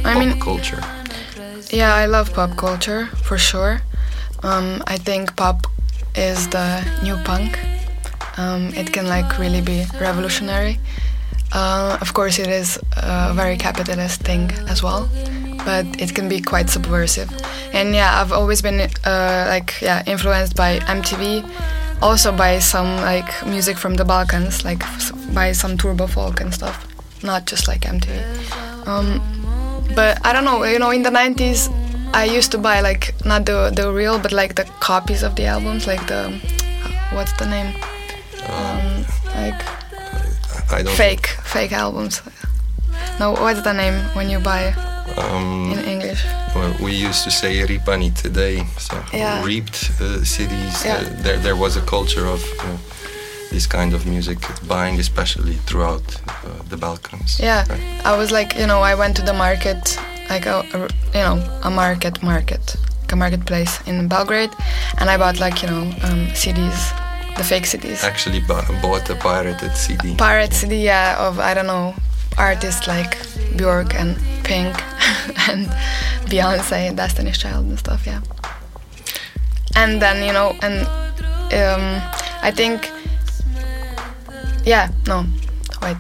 I 0.05 0.13
pop 0.13 0.19
mean, 0.19 0.41
culture? 0.41 0.83
Yeah, 1.71 1.95
I 1.95 2.07
love 2.07 2.33
pop 2.33 2.57
culture 2.57 3.07
for 3.25 3.39
sure. 3.39 3.81
Um, 4.43 4.83
I 4.87 4.97
think 4.99 5.37
pop 5.37 5.67
is 6.17 6.49
the 6.49 6.85
new 7.03 7.17
punk. 7.25 7.59
Um, 8.39 8.73
it 8.75 8.93
can 8.93 9.07
like 9.07 9.39
really 9.39 9.61
be 9.61 9.85
revolutionary. 10.01 10.79
Uh, 11.53 11.97
of 12.01 12.13
course, 12.15 12.39
it 12.39 12.49
is 12.49 12.79
a 12.97 13.33
very 13.35 13.57
capitalist 13.57 14.23
thing 14.23 14.51
as 14.69 14.83
well, 14.83 15.09
but 15.65 15.87
it 16.01 16.15
can 16.15 16.29
be 16.29 16.41
quite 16.41 16.69
subversive. 16.69 17.31
And 17.73 17.95
yeah, 17.95 18.21
I've 18.21 18.33
always 18.33 18.61
been 18.63 18.81
uh, 18.81 19.47
like 19.49 19.81
yeah 19.81 20.03
influenced 20.07 20.57
by 20.57 20.79
MTV, 20.81 21.49
also 22.03 22.33
by 22.33 22.59
some 22.59 22.97
like 22.97 23.31
music 23.47 23.79
from 23.79 23.95
the 23.95 24.05
Balkans, 24.05 24.65
like 24.65 24.83
by 25.33 25.53
some 25.53 25.79
turbo 25.79 26.07
folk 26.07 26.41
and 26.41 26.53
stuff, 26.53 26.87
not 27.23 27.47
just 27.47 27.69
like 27.69 27.83
MTV. 27.83 28.87
Um, 28.87 29.21
but 29.95 30.25
I 30.27 30.33
don't 30.33 30.45
know, 30.45 30.65
you 30.65 30.79
know, 30.79 30.91
in 30.91 31.03
the 31.03 31.11
90s, 31.11 31.71
I 32.17 32.25
used 32.39 32.51
to 32.53 32.59
buy 32.59 32.81
like 32.81 33.15
not 33.25 33.45
the 33.47 33.71
the 33.77 33.93
real, 33.93 34.19
but 34.19 34.33
like 34.33 34.55
the 34.55 34.65
copies 34.81 35.23
of 35.23 35.35
the 35.35 35.45
albums, 35.47 35.87
like 35.87 36.07
the 36.07 36.31
what's 37.13 37.33
the 37.39 37.47
name? 37.47 37.75
Um, 38.49 39.05
like 39.35 39.61
I 40.73 40.83
don't 40.83 40.97
fake 40.97 41.27
fake 41.45 41.73
albums. 41.73 42.23
No, 43.21 43.33
what's 43.33 43.63
the 43.63 43.73
name 43.73 43.95
when 44.17 44.31
you 44.31 44.39
buy 44.41 44.75
Um, 45.19 45.73
in 45.73 45.79
English? 45.85 46.25
well, 46.55 46.73
we 46.81 46.93
used 47.09 47.23
to 47.25 47.31
say 47.31 47.67
ripani 47.67 48.11
today, 48.23 48.65
so 48.79 48.97
Yeah. 49.13 49.45
reaped 49.45 49.91
uh, 50.01 50.25
CDs. 50.25 50.85
Yeah. 50.85 50.97
Uh, 50.97 51.23
there, 51.23 51.39
there 51.39 51.57
was 51.57 51.77
a 51.77 51.81
culture 51.83 52.27
of 52.27 52.43
uh, 52.61 52.77
this 53.51 53.67
kind 53.67 53.95
of 53.95 54.05
music 54.07 54.39
buying, 54.69 54.99
especially 55.01 55.55
throughout 55.67 56.03
uh, 56.29 56.33
the 56.71 56.77
Balkans. 56.77 57.39
Yeah, 57.39 57.65
right? 57.71 58.07
I 58.07 58.17
was 58.19 58.31
like, 58.31 58.59
you 58.61 58.67
know, 58.67 58.81
I 58.83 58.95
went 58.95 59.17
to 59.17 59.23
the 59.23 59.33
market, 59.33 59.99
like 60.29 60.47
a, 60.47 60.61
a 60.75 60.79
you 61.15 61.25
know, 61.25 61.61
a 61.65 61.71
market 61.71 62.23
market, 62.23 62.77
like 63.03 63.13
a 63.13 63.17
marketplace 63.17 63.81
in 63.87 64.09
Belgrade, 64.09 64.51
and 64.99 65.11
I 65.11 65.17
bought 65.17 65.41
like 65.41 65.63
you 65.63 65.69
know 65.69 65.83
um, 66.05 66.27
CDs, 66.35 66.79
the 67.37 67.45
fake 67.45 67.65
CDs. 67.65 68.03
Actually, 68.05 68.41
bought 68.41 69.09
a 69.11 69.15
pirated 69.17 69.77
CD. 69.77 70.15
pirate 70.17 70.53
CD 70.53 70.85
yeah, 70.85 71.17
of 71.19 71.39
I 71.39 71.55
don't 71.55 71.67
know 71.67 71.95
artists 72.39 72.87
like 72.87 73.17
Bjork 73.57 73.95
and 73.95 74.17
Pink 74.45 74.75
and 75.49 75.67
Beyonce 76.29 76.89
and 76.89 76.97
Destiny's 76.97 77.39
Child 77.39 77.67
and 77.67 77.79
stuff 77.79 78.07
yeah 78.07 78.21
and 79.77 80.01
then 80.03 80.25
you 80.25 80.33
know 80.33 80.57
and 80.63 80.87
um, 81.55 82.03
I 82.43 82.51
think 82.51 82.91
yeah 84.65 84.91
no 85.07 85.25
wait 85.83 85.97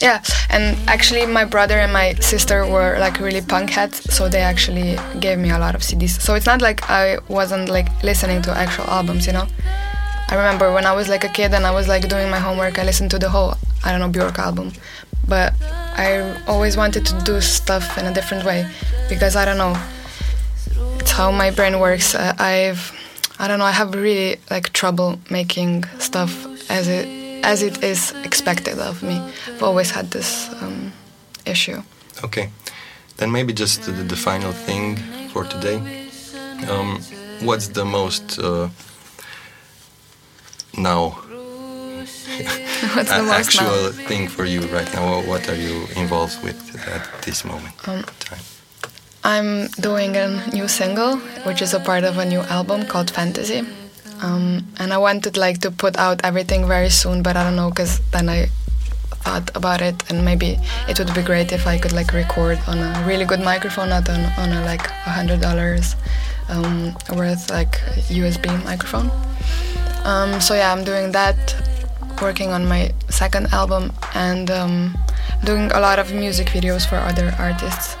yeah 0.00 0.22
and 0.48 0.76
actually 0.88 1.26
my 1.26 1.44
brother 1.44 1.78
and 1.78 1.92
my 1.92 2.14
sister 2.14 2.66
were 2.66 2.96
like 2.98 3.20
really 3.20 3.42
punk 3.42 3.70
heads 3.70 4.02
so 4.14 4.28
they 4.28 4.40
actually 4.40 4.98
gave 5.20 5.38
me 5.38 5.50
a 5.50 5.58
lot 5.58 5.74
of 5.74 5.82
CDs 5.82 6.20
so 6.20 6.34
it's 6.34 6.46
not 6.46 6.62
like 6.62 6.88
I 6.88 7.18
wasn't 7.28 7.68
like 7.68 8.02
listening 8.02 8.42
to 8.42 8.50
actual 8.50 8.84
albums 8.84 9.26
you 9.26 9.32
know 9.32 9.46
I 10.30 10.36
remember 10.36 10.72
when 10.72 10.86
I 10.86 10.92
was 10.92 11.08
like 11.08 11.24
a 11.24 11.28
kid 11.28 11.52
and 11.54 11.66
I 11.66 11.72
was 11.72 11.88
like 11.88 12.08
doing 12.08 12.30
my 12.30 12.38
homework, 12.38 12.78
I 12.78 12.84
listened 12.84 13.10
to 13.10 13.18
the 13.18 13.28
whole, 13.28 13.54
I 13.82 13.90
don't 13.90 14.00
know, 14.00 14.08
Bjork 14.08 14.38
album. 14.38 14.72
But 15.26 15.54
I 15.60 16.40
always 16.46 16.76
wanted 16.76 17.04
to 17.06 17.20
do 17.22 17.40
stuff 17.40 17.98
in 17.98 18.06
a 18.06 18.14
different 18.14 18.44
way 18.44 18.64
because 19.08 19.34
I 19.34 19.44
don't 19.44 19.58
know, 19.58 19.74
it's 21.00 21.10
how 21.10 21.32
my 21.32 21.50
brain 21.50 21.80
works. 21.80 22.14
Uh, 22.14 22.32
I've, 22.38 22.92
I 23.40 23.48
don't 23.48 23.58
know, 23.58 23.64
I 23.64 23.72
have 23.72 23.92
really 23.92 24.36
like 24.52 24.72
trouble 24.72 25.18
making 25.30 25.82
stuff 25.98 26.46
as 26.70 26.86
it 26.86 27.19
as 27.42 27.62
it 27.62 27.82
is 27.82 28.12
expected 28.24 28.78
of 28.78 29.02
me. 29.02 29.20
I've 29.46 29.62
always 29.62 29.90
had 29.90 30.10
this 30.10 30.48
um, 30.62 30.92
issue. 31.46 31.82
Okay, 32.24 32.50
then 33.16 33.30
maybe 33.32 33.52
just 33.52 33.82
the, 33.82 33.92
the 33.92 34.16
final 34.16 34.52
thing 34.52 34.96
for 35.32 35.44
today. 35.44 36.08
Um, 36.68 37.00
what's 37.42 37.68
the 37.68 37.84
most 37.84 38.38
uh, 38.38 38.68
now 40.76 41.18
What's 42.94 43.10
the 43.10 43.22
most 43.22 43.28
now? 43.28 43.64
actual 43.64 43.92
thing 44.08 44.28
for 44.28 44.44
you 44.44 44.60
right 44.68 44.90
now? 44.94 45.20
What 45.22 45.48
are 45.48 45.54
you 45.56 45.86
involved 45.96 46.42
with 46.42 46.58
at 46.88 47.22
this 47.22 47.44
moment? 47.44 47.74
Um, 47.86 48.04
I'm 49.22 49.66
doing 49.80 50.16
a 50.16 50.46
new 50.50 50.66
single, 50.68 51.16
which 51.44 51.60
is 51.60 51.74
a 51.74 51.80
part 51.80 52.04
of 52.04 52.16
a 52.18 52.24
new 52.24 52.40
album 52.40 52.86
called 52.86 53.10
Fantasy. 53.10 53.66
Um, 54.22 54.66
and 54.78 54.92
I 54.92 54.98
wanted 54.98 55.36
like 55.36 55.58
to 55.60 55.70
put 55.70 55.96
out 55.96 56.20
everything 56.24 56.66
very 56.66 56.90
soon, 56.90 57.22
but 57.22 57.36
I 57.36 57.44
don't 57.44 57.56
know, 57.56 57.70
because 57.70 58.00
then 58.10 58.28
I 58.28 58.48
thought 59.22 59.50
about 59.54 59.80
it, 59.82 60.10
and 60.10 60.24
maybe 60.24 60.58
it 60.88 60.98
would 60.98 61.12
be 61.14 61.22
great 61.22 61.52
if 61.52 61.66
I 61.66 61.78
could 61.78 61.92
like 61.92 62.12
record 62.12 62.58
on 62.66 62.78
a 62.78 63.04
really 63.06 63.24
good 63.24 63.40
microphone, 63.40 63.90
not 63.90 64.08
on, 64.08 64.20
on 64.38 64.52
a 64.52 64.64
like 64.64 64.86
a 64.86 65.10
hundred 65.10 65.40
dollars 65.40 65.96
um, 66.48 66.94
worth 67.16 67.50
like 67.50 67.72
USB 68.08 68.46
microphone. 68.64 69.10
Um, 70.04 70.40
so 70.40 70.54
yeah, 70.54 70.72
I'm 70.72 70.84
doing 70.84 71.12
that, 71.12 71.36
working 72.20 72.50
on 72.50 72.66
my 72.66 72.92
second 73.08 73.52
album, 73.52 73.92
and 74.14 74.50
um, 74.50 74.96
doing 75.44 75.70
a 75.72 75.80
lot 75.80 75.98
of 75.98 76.12
music 76.12 76.48
videos 76.48 76.86
for 76.88 76.96
other 76.96 77.34
artists. 77.38 77.96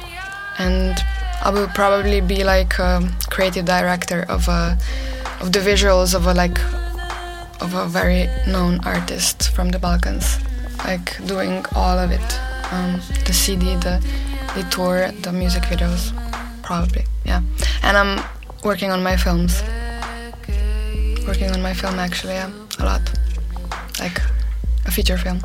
And 0.58 0.96
I 1.42 1.50
will 1.50 1.68
probably 1.68 2.20
be 2.20 2.44
like 2.44 2.78
a 2.78 3.08
creative 3.30 3.64
director 3.64 4.26
of 4.28 4.48
a, 4.48 4.78
of 5.40 5.52
the 5.52 5.58
visuals 5.60 6.14
of 6.14 6.26
a 6.26 6.34
like 6.34 6.58
of 7.60 7.74
a 7.74 7.86
very 7.86 8.28
known 8.46 8.80
artist 8.84 9.50
from 9.50 9.68
the 9.70 9.78
Balkans, 9.78 10.38
like 10.84 11.24
doing 11.26 11.64
all 11.74 11.98
of 11.98 12.10
it, 12.10 12.40
um, 12.72 13.00
the 13.26 13.32
CD, 13.32 13.74
the 13.76 14.02
the 14.54 14.62
tour, 14.70 15.10
the 15.22 15.32
music 15.32 15.62
videos, 15.64 16.12
probably, 16.62 17.04
yeah. 17.24 17.42
And 17.82 17.96
I'm 17.96 18.22
working 18.64 18.90
on 18.90 19.02
my 19.02 19.16
films, 19.16 19.62
working 21.26 21.50
on 21.50 21.62
my 21.62 21.74
film 21.74 21.98
actually, 21.98 22.34
yeah, 22.34 22.50
a 22.78 22.84
lot, 22.84 23.02
like 24.00 24.20
a 24.86 24.90
feature 24.90 25.18
film. 25.18 25.40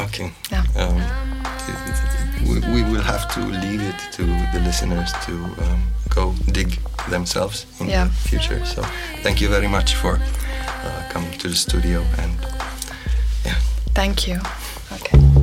Okay. 0.00 0.32
Yeah. 0.50 0.64
Um, 0.76 1.00
we, 2.48 2.60
we 2.74 2.82
will 2.90 3.02
have 3.02 3.32
to 3.34 3.40
leave 3.40 3.80
it 3.80 3.98
to 4.12 4.22
the 4.52 4.60
listeners 4.64 5.12
to. 5.24 5.32
Um 5.32 5.82
go 6.14 6.34
dig 6.52 6.78
themselves 7.10 7.66
in 7.80 7.88
yeah. 7.88 8.04
the 8.04 8.28
future. 8.28 8.64
So 8.64 8.82
thank 9.22 9.40
you 9.40 9.48
very 9.48 9.68
much 9.68 9.94
for 9.94 10.18
uh, 10.84 11.08
coming 11.10 11.32
to 11.38 11.48
the 11.48 11.56
studio 11.56 12.04
and 12.18 12.32
yeah. 13.44 13.58
Thank 13.94 14.28
you. 14.28 14.38
Okay. 14.92 15.33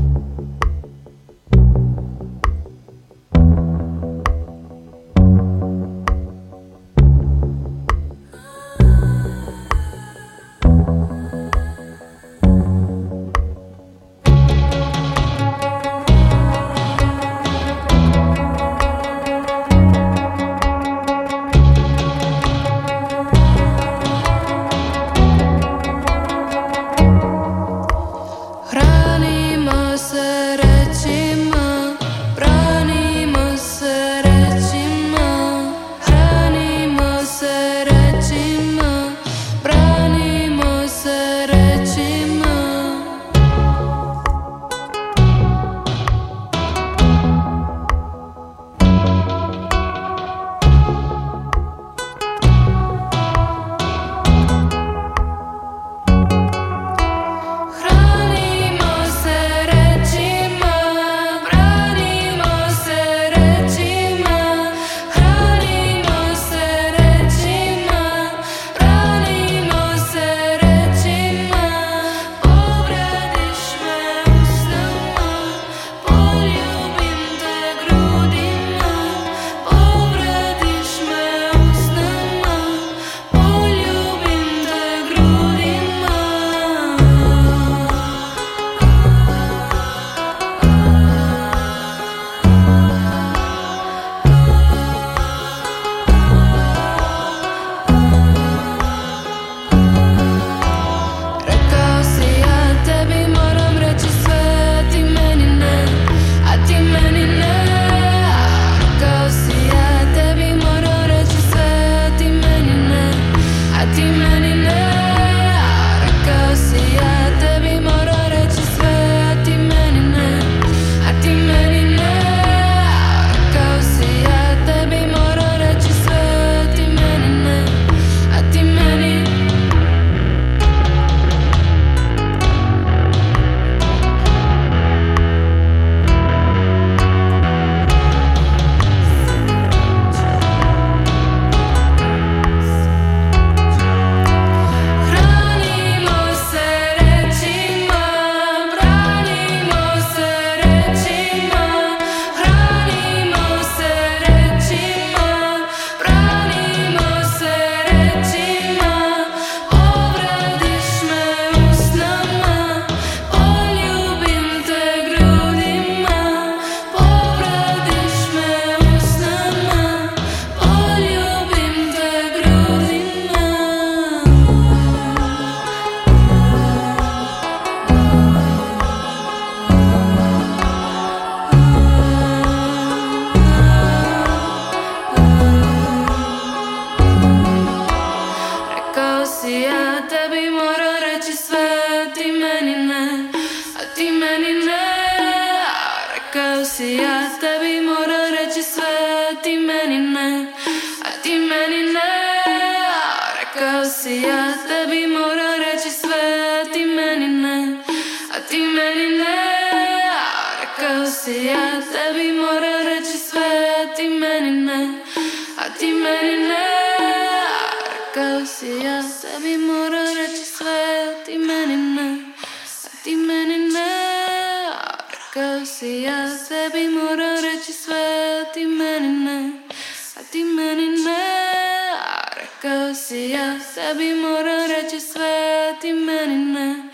Sebi 233.74 234.14
moram 234.14 234.70
reći 234.72 235.00
sve, 235.00 235.70
a 235.70 235.80
ti 235.82 235.94
meni 235.94 236.38
ne 236.38 236.90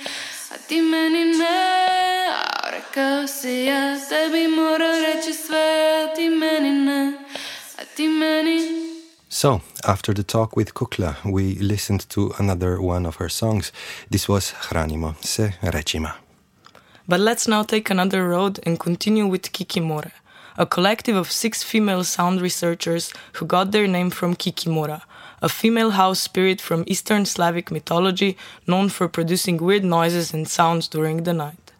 A 0.51 0.57
ti 0.67 0.81
meni 0.81 1.25
ne 1.25 1.57
rekao 2.71 3.27
si 3.27 3.49
ja 3.49 3.99
Sebi 3.99 4.47
moram 4.47 4.95
reći 5.01 5.33
sve, 5.33 6.05
a 6.05 6.15
ti 6.15 6.29
meni 6.29 6.71
ne 6.71 7.13
A 7.77 7.81
ti 7.95 8.07
meni 8.07 8.87
so, 9.29 9.59
after 9.83 10.15
the 10.15 10.23
talk 10.23 10.55
with 10.57 10.73
Kukla, 10.73 11.15
we 11.25 11.43
listened 11.59 12.09
to 12.09 12.31
another 12.39 12.81
one 12.81 13.05
of 13.07 13.17
her 13.17 13.29
songs. 13.29 13.71
This 14.09 14.29
was 14.29 14.53
Hranimo 14.69 15.13
se 15.21 15.53
recima. 15.61 16.13
But 17.07 17.19
let's 17.19 17.47
now 17.47 17.63
take 17.63 17.93
another 17.93 18.23
road 18.29 18.59
and 18.65 18.79
continue 18.79 19.27
with 19.27 19.51
Kikimora, 19.51 20.11
a 20.57 20.65
collective 20.65 21.17
of 21.17 21.31
six 21.31 21.63
female 21.63 22.03
sound 22.03 22.41
researchers 22.41 23.13
who 23.33 23.45
got 23.45 23.71
their 23.71 23.87
name 23.87 24.09
from 24.09 24.35
Kikimora, 24.35 25.01
a 25.41 25.49
female 25.49 25.91
house 25.91 26.19
spirit 26.19 26.59
from 26.59 26.83
Eastern 26.87 27.25
Slavic 27.25 27.71
mythology 27.71 28.37
known 28.65 28.89
for 28.89 29.07
producing 29.07 29.57
weird 29.57 29.83
noises 29.83 30.33
and 30.33 30.47
sounds 30.47 30.87
during 30.87 31.23
the 31.23 31.33
night. 31.33 31.71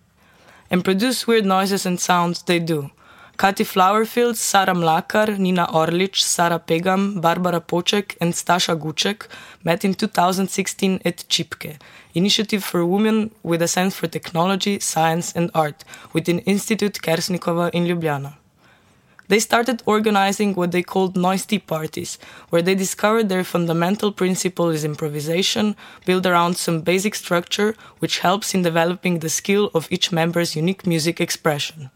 And 0.70 0.84
produce 0.84 1.28
weird 1.28 1.46
noises 1.46 1.86
and 1.86 2.00
sounds 2.00 2.44
they 2.44 2.60
do. 2.60 2.92
Kati 3.38 3.64
Flowerfield, 3.64 4.36
Sara 4.36 4.74
Mlakar, 4.74 5.38
Nina 5.38 5.68
Orlič, 5.68 6.24
Sara 6.24 6.60
Pegam, 6.60 7.22
Barbara 7.22 7.62
Poček, 7.62 8.16
and 8.20 8.34
Stasha 8.34 8.76
Guček 8.76 9.28
met 9.64 9.86
in 9.86 9.94
2016 9.94 11.02
at 11.06 11.18
Čipke, 11.30 11.78
Initiative 12.16 12.64
for 12.64 12.84
Women 12.84 13.30
with 13.44 13.62
a 13.62 13.68
Sense 13.68 13.96
for 13.96 14.08
Technology, 14.08 14.80
Science 14.80 15.34
and 15.36 15.52
Art, 15.54 15.84
within 16.14 16.40
Institute 16.40 17.00
Kersnikova 17.04 17.70
in 17.74 17.86
Ljubljana. 17.86 18.34
They 19.30 19.40
started 19.40 19.84
organizing 19.86 20.54
what 20.54 20.72
they 20.72 20.84
called 20.84 21.18
noise 21.18 21.46
tea 21.46 21.60
parties, 21.60 22.18
where 22.50 22.62
they 22.62 22.76
discovered 22.76 23.28
their 23.28 23.44
fundamental 23.44 24.12
principle 24.12 24.70
is 24.70 24.86
improvisation, 24.86 25.76
built 26.06 26.26
around 26.26 26.56
some 26.56 26.82
basic 26.82 27.14
structure 27.16 27.76
which 28.00 28.20
helps 28.20 28.54
in 28.54 28.62
developing 28.62 29.20
the 29.20 29.30
skill 29.30 29.70
of 29.74 29.92
each 29.92 30.12
member's 30.14 30.56
unique 30.56 30.88
music 30.88 31.20
expression. 31.20 31.90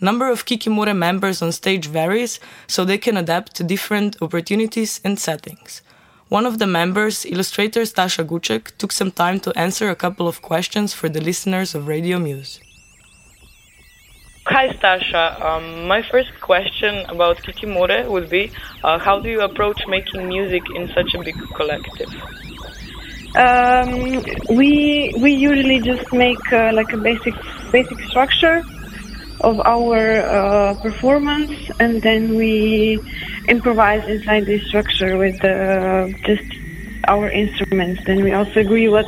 Number 0.00 0.28
of 0.28 0.44
Kikimore 0.44 0.96
members 0.96 1.42
on 1.42 1.52
stage 1.52 1.86
varies, 1.86 2.40
so 2.66 2.84
they 2.84 2.98
can 2.98 3.16
adapt 3.16 3.54
to 3.54 3.62
different 3.62 4.20
opportunities 4.20 5.00
and 5.04 5.20
settings. 5.20 5.80
One 6.28 6.44
of 6.44 6.58
the 6.58 6.66
members, 6.66 7.24
illustrator 7.24 7.82
Stasha 7.82 8.24
Guček, 8.24 8.76
took 8.78 8.90
some 8.90 9.12
time 9.12 9.38
to 9.40 9.56
answer 9.56 9.90
a 9.90 9.94
couple 9.94 10.26
of 10.26 10.42
questions 10.42 10.92
for 10.92 11.08
the 11.08 11.20
listeners 11.20 11.74
of 11.76 11.86
Radio 11.86 12.18
Muse. 12.18 12.58
Hi, 14.46 14.68
Stasha. 14.70 15.40
Um, 15.40 15.86
my 15.86 16.02
first 16.10 16.30
question 16.40 17.06
about 17.08 17.36
Kikimore 17.44 18.10
would 18.10 18.28
be 18.28 18.50
uh, 18.82 18.98
how 18.98 19.20
do 19.20 19.30
you 19.30 19.40
approach 19.40 19.80
making 19.86 20.26
music 20.26 20.62
in 20.74 20.88
such 20.88 21.14
a 21.14 21.22
big 21.22 21.36
collective? 21.54 22.08
Um, 23.36 24.20
we 24.50 25.14
we 25.16 25.32
usually 25.32 25.80
just 25.80 26.12
make 26.12 26.52
uh, 26.52 26.72
like 26.74 26.92
a 26.92 26.96
basic 26.96 27.34
basic 27.70 28.00
structure 28.10 28.64
of 29.42 29.60
our 29.64 30.18
uh, 30.26 30.74
performance, 30.82 31.52
and 31.78 32.02
then 32.02 32.34
we 32.34 32.98
improvise 33.46 34.06
inside 34.08 34.46
this 34.46 34.66
structure 34.66 35.18
with 35.18 35.38
uh, 35.44 36.08
just 36.26 36.48
our 37.06 37.30
instruments. 37.30 38.02
Then 38.06 38.24
we 38.24 38.32
also 38.32 38.58
agree 38.58 38.88
what 38.88 39.06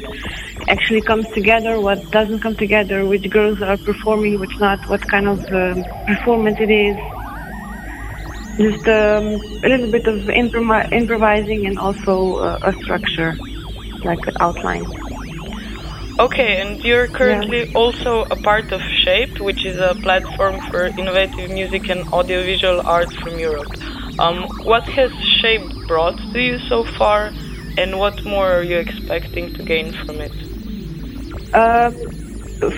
actually 0.68 1.02
comes 1.02 1.28
together, 1.30 1.80
what 1.80 2.10
doesn't 2.10 2.40
come 2.40 2.56
together, 2.56 3.06
which 3.06 3.28
girls 3.30 3.60
are 3.62 3.76
performing, 3.76 4.38
which 4.40 4.58
not, 4.58 4.78
what 4.88 5.00
kind 5.08 5.28
of 5.28 5.40
um, 5.52 5.84
performance 6.06 6.58
it 6.60 6.70
is. 6.70 6.96
Just 8.56 8.86
um, 8.86 9.26
a 9.64 9.68
little 9.68 9.90
bit 9.90 10.06
of 10.06 10.28
improvising 10.30 11.66
and 11.66 11.78
also 11.78 12.36
uh, 12.36 12.58
a 12.62 12.72
structure, 12.82 13.36
like 14.04 14.24
an 14.26 14.34
outline. 14.40 14.84
Okay, 16.20 16.60
and 16.60 16.80
you're 16.84 17.08
currently 17.08 17.64
yeah. 17.64 17.74
also 17.74 18.22
a 18.30 18.36
part 18.36 18.70
of 18.70 18.80
Shape, 19.02 19.40
which 19.40 19.66
is 19.66 19.76
a 19.78 19.96
platform 19.96 20.60
for 20.70 20.86
innovative 20.86 21.50
music 21.50 21.90
and 21.90 22.06
audiovisual 22.12 22.82
art 22.86 23.12
from 23.14 23.36
Europe. 23.36 23.72
Um, 24.20 24.44
what 24.62 24.84
has 24.84 25.10
Shape 25.40 25.88
brought 25.88 26.16
to 26.32 26.40
you 26.40 26.60
so 26.68 26.84
far, 26.84 27.32
and 27.76 27.98
what 27.98 28.24
more 28.24 28.46
are 28.46 28.62
you 28.62 28.76
expecting 28.78 29.52
to 29.54 29.64
gain 29.64 29.92
from 29.92 30.20
it? 30.20 30.53
Uh, 31.54 31.92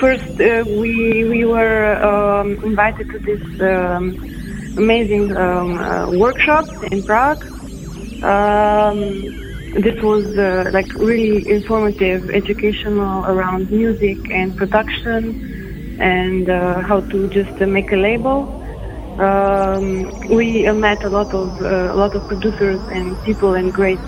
first, 0.00 0.28
uh, 0.38 0.62
we 0.66 1.24
we 1.24 1.46
were 1.46 1.96
um, 2.04 2.62
invited 2.62 3.08
to 3.08 3.18
this 3.20 3.42
um, 3.62 4.04
amazing 4.76 5.34
um, 5.34 5.78
uh, 5.78 6.10
workshop 6.10 6.66
in 6.92 7.02
Prague. 7.02 7.42
Um, 8.22 9.00
this 9.80 9.96
was 10.02 10.26
uh, 10.36 10.70
like 10.74 10.92
really 10.94 11.48
informative, 11.48 12.28
educational 12.30 13.24
around 13.24 13.70
music 13.70 14.18
and 14.30 14.54
production, 14.54 15.96
and 15.98 16.50
uh, 16.50 16.82
how 16.82 17.00
to 17.00 17.28
just 17.28 17.58
make 17.60 17.90
a 17.92 17.96
label. 17.96 18.52
Um, 19.18 20.10
we 20.28 20.70
met 20.70 21.02
a 21.02 21.08
lot 21.08 21.32
of 21.32 21.62
a 21.62 21.94
lot 21.94 22.14
of 22.14 22.28
producers 22.28 22.80
and 22.92 23.16
people 23.24 23.54
and 23.54 23.72
great 23.72 24.06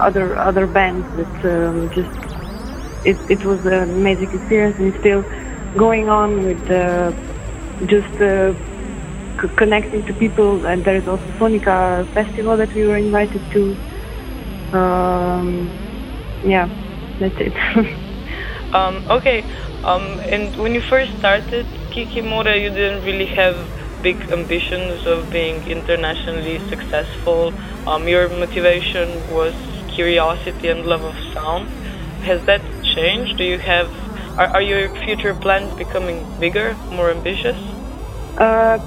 other 0.00 0.38
other 0.38 0.66
bands 0.66 1.06
that 1.16 1.34
um, 1.44 1.90
just 1.90 2.27
it, 3.04 3.18
it 3.28 3.44
was 3.44 3.60
an 3.64 3.90
amazing 3.90 4.30
experience 4.32 4.76
and 4.78 4.94
still 4.98 5.24
going 5.76 6.08
on 6.08 6.42
with 6.42 6.58
uh, 6.70 7.12
just 7.86 8.14
uh, 8.20 8.52
c- 9.40 9.48
connecting 9.56 10.04
to 10.06 10.14
people. 10.14 10.64
And 10.66 10.84
there 10.84 10.96
is 10.96 11.06
also 11.06 11.32
Sonica 11.40 12.06
Festival 12.14 12.56
that 12.58 12.70
we 12.74 12.84
were 12.84 12.96
invited 12.96 13.42
to. 13.52 13.78
Um, 14.72 15.74
yeah, 16.42 16.68
that's 17.18 17.36
it. 17.38 17.54
um, 18.72 19.02
okay, 19.10 19.46
um, 19.84 20.20
and 20.30 20.56
when 20.56 20.74
you 20.74 20.82
first 20.88 21.12
started 21.18 21.66
Kikimore, 21.94 22.54
you 22.60 22.70
didn't 22.70 23.02
really 23.02 23.28
have 23.34 23.68
big 24.02 24.24
ambitions 24.32 25.02
of 25.06 25.30
being 25.30 25.62
internationally 25.64 26.60
successful. 26.68 27.54
Um, 27.86 28.08
your 28.08 28.28
motivation 28.28 29.26
was 29.26 29.54
curiosity 29.94 30.68
and 30.68 30.84
love 30.84 31.02
of 31.02 31.14
sound. 31.34 31.70
Has 32.20 32.40
that 32.46 32.62
changed? 32.98 33.36
Do 33.38 33.44
you 33.44 33.58
have 33.58 33.88
are, 34.38 34.48
are 34.56 34.62
your 34.62 34.88
future 35.04 35.34
plans 35.34 35.70
becoming 35.76 36.18
bigger, 36.38 36.68
more 36.90 37.10
ambitious? 37.10 37.58
Uh, 38.38 38.78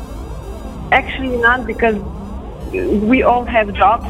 actually, 0.92 1.38
not 1.50 1.66
because 1.66 1.98
we 3.12 3.24
all 3.24 3.46
have 3.46 3.68
jobs. 3.74 4.10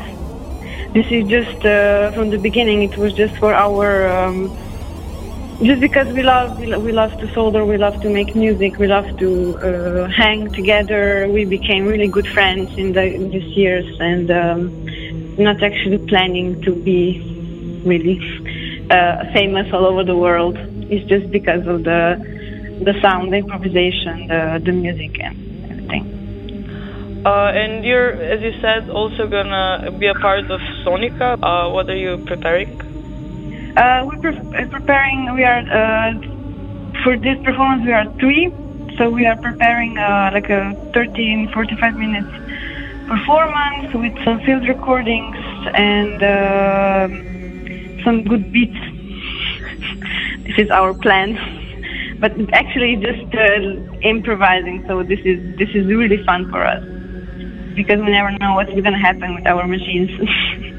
This 0.94 1.08
is 1.10 1.24
just 1.38 1.60
uh, 1.66 2.12
from 2.16 2.30
the 2.30 2.38
beginning. 2.38 2.84
It 2.90 2.98
was 2.98 3.12
just 3.14 3.36
for 3.38 3.54
our. 3.54 3.88
Um, 4.18 4.38
just 5.70 5.80
because 5.80 6.08
we 6.18 6.24
love 6.24 6.58
we, 6.58 6.76
we 6.88 6.92
love 6.92 7.12
to 7.20 7.32
solder, 7.34 7.64
we 7.64 7.78
love 7.78 7.98
to 8.02 8.10
make 8.10 8.36
music, 8.36 8.78
we 8.80 8.88
love 8.88 9.06
to 9.20 9.30
uh, 9.68 10.08
hang 10.22 10.52
together. 10.60 11.28
We 11.30 11.46
became 11.46 11.86
really 11.86 12.08
good 12.08 12.28
friends 12.36 12.70
in 12.78 12.94
the 12.94 13.06
in 13.18 13.30
these 13.30 13.52
years, 13.56 13.88
and 14.00 14.26
um, 14.32 14.60
not 15.38 15.62
actually 15.64 16.00
planning 16.12 16.62
to 16.66 16.72
be 16.76 17.02
really 17.86 18.18
uh, 18.92 19.24
famous 19.34 19.68
all 19.74 19.86
over 19.86 20.04
the 20.04 20.16
world. 20.16 20.58
is 20.92 21.04
just 21.08 21.32
because 21.32 21.66
of 21.66 21.84
the 21.84 22.20
the 22.84 22.94
sound, 23.02 23.32
the 23.32 23.38
improvisation, 23.38 24.28
the 24.28 24.60
the 24.66 24.74
music, 24.74 25.16
and 25.24 25.36
everything. 25.72 26.06
Uh, 27.26 27.52
and 27.54 27.86
you're, 27.86 28.12
as 28.34 28.42
you 28.42 28.52
said, 28.62 28.90
also 28.90 29.28
gonna 29.28 29.92
be 29.98 30.08
a 30.08 30.16
part 30.16 30.50
of 30.52 30.60
Sonica. 30.84 31.38
Uh, 31.40 31.72
what 31.72 31.90
are 31.90 31.96
you 31.96 32.18
preparing? 32.26 32.72
Uh, 33.78 34.04
we're 34.06 34.20
pre- 34.20 34.66
preparing. 34.68 35.20
We 35.36 35.44
are 35.46 35.64
uh, 35.64 36.12
for 37.04 37.16
this 37.16 37.38
performance. 37.46 37.86
We 37.86 37.94
are 37.94 38.08
three, 38.20 38.52
so 38.98 39.10
we 39.10 39.26
are 39.26 39.38
preparing 39.38 39.96
uh, 39.98 40.32
like 40.34 40.50
a 40.50 40.76
13, 40.94 41.50
45 41.54 41.96
minutes 41.96 42.32
performance 43.08 43.94
with 43.94 44.16
some 44.26 44.40
field 44.46 44.68
recordings 44.68 45.38
and 45.76 47.41
some 48.04 48.24
good 48.24 48.52
beats. 48.52 48.78
this 50.48 50.58
is 50.58 50.70
our 50.70 50.94
plan. 50.94 51.38
But 52.20 52.34
actually, 52.54 52.98
just 52.98 53.34
improvising. 54.04 54.86
So 54.88 55.04
this 55.04 55.20
is 55.26 55.58
this 55.58 55.70
is 55.74 55.88
really 55.88 56.24
fun 56.26 56.50
for 56.52 56.64
us 56.66 56.84
because 57.76 58.00
we 58.00 58.12
never 58.12 58.32
know 58.40 58.54
what's 58.54 58.70
going 58.70 58.84
to 58.84 59.04
happen 59.10 59.36
with 59.36 59.48
our 59.48 59.66
machines. 59.68 60.12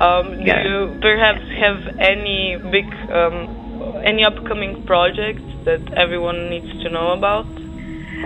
Um, 0.00 0.42
do 0.42 0.68
you 0.68 0.98
perhaps 1.00 1.42
have 1.60 1.94
any 2.00 2.56
big, 2.72 2.86
um, 3.12 4.02
any 4.02 4.24
upcoming 4.24 4.84
projects 4.84 5.42
that 5.64 5.80
everyone 5.94 6.50
needs 6.50 6.82
to 6.82 6.90
know 6.90 7.12
about? 7.12 7.46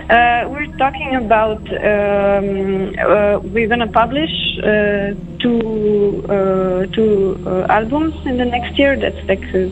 Uh, 0.09 0.47
we're 0.47 0.71
talking 0.77 1.15
about 1.15 1.59
um, 1.73 2.93
uh, 3.01 3.39
we're 3.43 3.67
gonna 3.67 3.91
publish 3.91 4.31
uh, 4.63 5.11
two 5.41 6.23
uh, 6.29 6.85
two 6.95 7.35
uh, 7.45 7.65
albums 7.69 8.13
in 8.25 8.37
the 8.37 8.45
next 8.45 8.77
year. 8.77 8.95
That's 8.97 9.17
like 9.27 9.43
a 9.53 9.71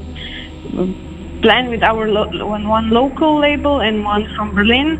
plan 1.42 1.70
with 1.70 1.84
our 1.84 2.08
lo- 2.10 2.48
one, 2.48 2.68
one 2.68 2.90
local 2.90 3.40
label 3.40 3.80
and 3.82 4.04
one 4.04 4.28
from 4.36 4.54
Berlin. 4.54 5.00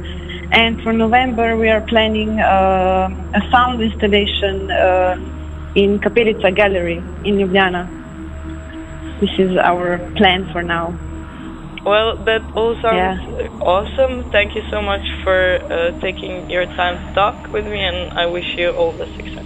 And 0.52 0.82
for 0.84 0.94
November, 0.94 1.58
we 1.58 1.70
are 1.70 1.82
planning 1.82 2.40
uh, 2.40 3.10
a 3.34 3.42
sound 3.52 3.82
installation 3.82 4.70
in 5.76 6.00
Kapelica 6.00 6.56
Gallery 6.56 7.04
in 7.26 7.36
Ljubljana. 7.36 7.90
This 9.20 9.32
is 9.38 9.58
our 9.58 9.98
plan 10.16 10.48
for 10.54 10.62
now. 10.64 11.05
Well, 11.86 12.18
that 12.26 12.50
all 12.56 12.76
sounds 12.82 13.20
yeah. 13.28 13.48
awesome. 13.62 14.26
Thank 14.32 14.56
you 14.56 14.64
so 14.72 14.82
much 14.82 15.04
for 15.24 15.60
uh, 15.70 15.92
taking 16.02 16.46
your 16.50 16.66
time 16.76 16.98
to 16.98 17.14
talk 17.14 17.36
with 17.54 17.66
me, 17.66 17.80
and 17.82 18.12
I 18.16 18.26
wish 18.26 18.46
you 18.58 18.72
all 18.72 18.98
the 18.98 19.06
success. 19.16 19.46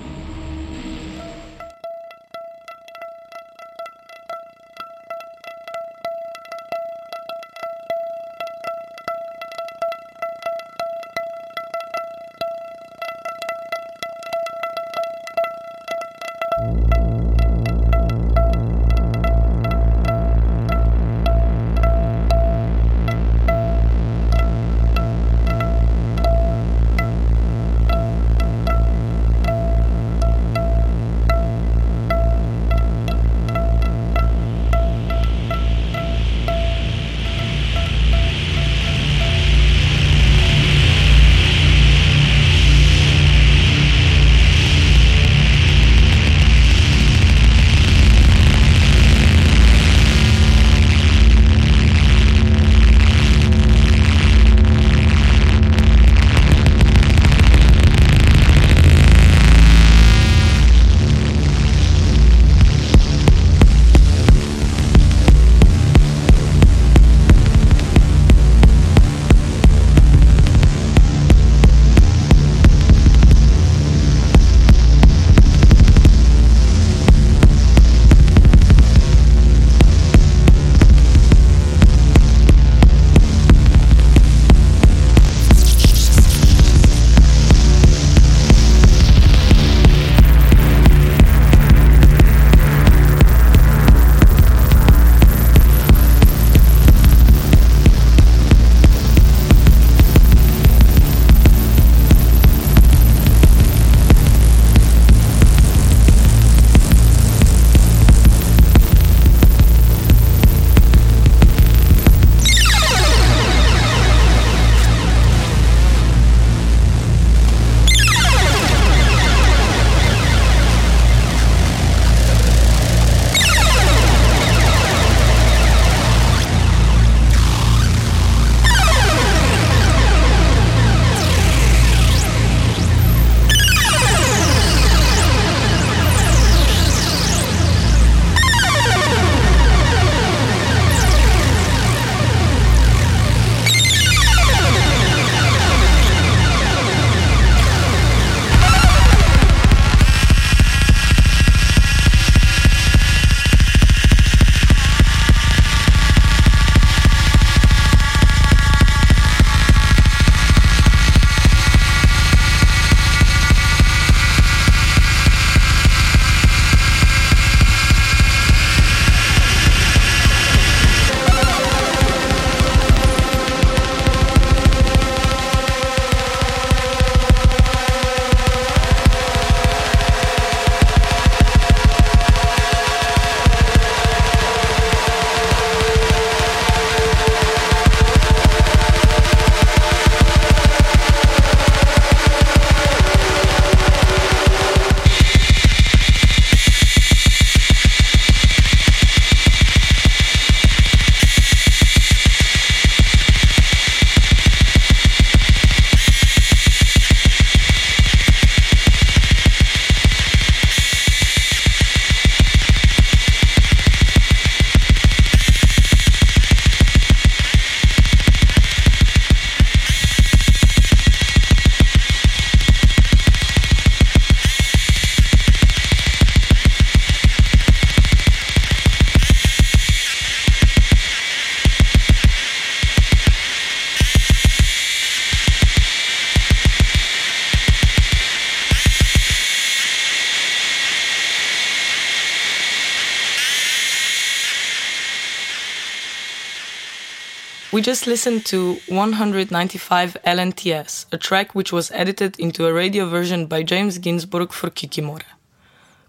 We 247.80 247.84
just 247.84 248.08
listened 248.08 248.46
to 248.48 248.74
195 248.90 250.18
LNTS, 250.26 251.06
a 251.14 251.18
track 251.18 251.56
which 251.56 251.72
was 251.72 251.92
edited 251.92 252.38
into 252.38 252.68
a 252.68 252.74
radio 252.74 253.08
version 253.08 253.46
by 253.46 253.64
James 253.64 254.00
Ginsburg 254.00 254.52
for 254.52 254.70
Kikimore. 254.70 255.24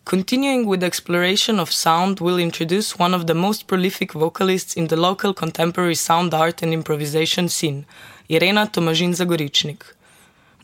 Continuing 0.05 0.67
with 0.67 0.83
exploration 0.83 1.61
of 1.61 1.71
sound, 1.71 2.19
we'll 2.19 2.41
introduce 2.41 2.99
one 2.99 3.15
of 3.15 3.29
the 3.29 3.37
most 3.37 3.69
prolific 3.69 4.15
vocalists 4.15 4.75
in 4.75 4.89
the 4.89 4.97
local 4.97 5.33
contemporary 5.33 5.95
sound 5.95 6.35
art 6.35 6.61
and 6.61 6.73
improvisation 6.73 7.49
scene, 7.49 7.87
Irena 8.29 8.67
Tomažin 8.67 9.15
Zagoričnik. 9.15 9.83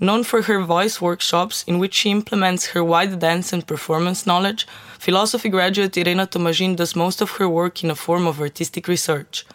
Known 0.01 0.25
for 0.25 0.43
her 0.43 0.61
voice 0.61 1.01
workshops, 1.01 1.63
in 1.69 1.79
which 1.79 1.95
she 1.95 2.11
implements 2.11 2.67
her 2.71 2.83
wide 2.83 3.21
dance 3.21 3.53
and 3.53 3.65
performance 3.65 4.27
knowledge, 4.27 4.67
philosophy 4.99 5.51
graduate 5.51 5.97
Irena 5.97 6.27
Tomažin 6.27 6.75
does 6.75 6.97
most 6.97 7.23
of 7.23 7.31
her 7.39 7.49
work 7.49 7.85
in 7.85 7.91
a 7.93 7.95
form 7.95 8.27
of 8.27 8.41
artistic 8.41 8.89
research. 8.89 9.47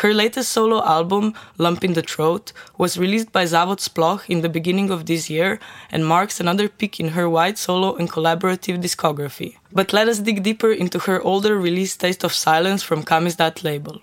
Her 0.00 0.12
latest 0.12 0.52
solo 0.52 0.84
album, 0.84 1.32
Lump 1.56 1.82
in 1.82 1.94
the 1.94 2.02
Throat, 2.02 2.52
was 2.76 2.98
released 2.98 3.32
by 3.32 3.44
Zavod 3.44 3.80
Sploh 3.80 4.20
in 4.28 4.42
the 4.42 4.50
beginning 4.50 4.90
of 4.90 5.06
this 5.06 5.30
year 5.30 5.58
and 5.90 6.04
marks 6.04 6.38
another 6.38 6.68
peak 6.68 7.00
in 7.00 7.08
her 7.16 7.30
wide 7.30 7.56
solo 7.56 7.96
and 7.96 8.10
collaborative 8.10 8.82
discography. 8.82 9.56
But 9.72 9.94
let 9.94 10.06
us 10.06 10.18
dig 10.18 10.42
deeper 10.42 10.70
into 10.70 10.98
her 10.98 11.22
older 11.22 11.56
release 11.58 11.96
Taste 11.96 12.24
of 12.24 12.34
Silence 12.34 12.82
from 12.82 13.04
Kamizdat 13.04 13.64
label. 13.64 14.02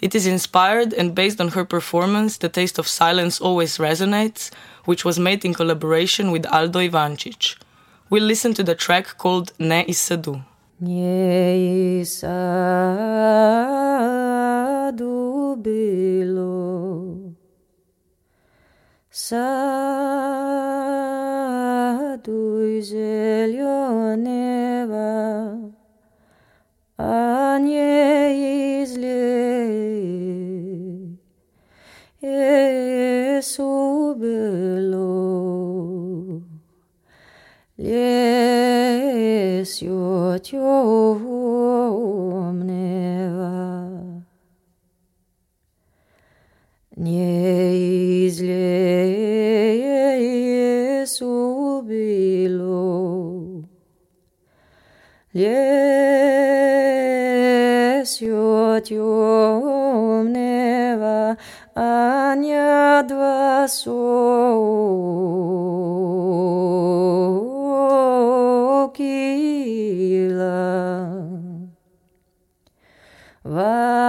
It 0.00 0.14
is 0.14 0.26
inspired 0.26 0.94
and 0.94 1.14
based 1.14 1.42
on 1.42 1.48
her 1.48 1.66
performance 1.66 2.38
The 2.38 2.48
Taste 2.48 2.78
of 2.78 2.88
Silence 2.88 3.38
Always 3.38 3.76
Resonates, 3.76 4.50
which 4.86 5.04
was 5.04 5.18
made 5.18 5.44
in 5.44 5.52
collaboration 5.52 6.30
with 6.30 6.46
Aldo 6.46 6.80
Ivančič. 6.88 7.56
We'll 8.08 8.24
listen 8.24 8.54
to 8.54 8.62
the 8.62 8.74
track 8.74 9.18
called 9.18 9.52
Ne 9.58 9.84
Isadu. 9.84 10.42
Nie 10.80 12.06
sadu 12.06 12.76
bilo. 15.58 17.34
Sadu 19.10 19.98
zielonewa 22.80 23.27
темного 58.81 60.43
а 61.75 62.35
не 62.35 63.03
два 63.07 63.67
сокила. 63.67 64.03
Валятали 73.43 74.03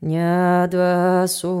не 0.00 0.66
два 0.68 1.26
сокила. 1.26 1.59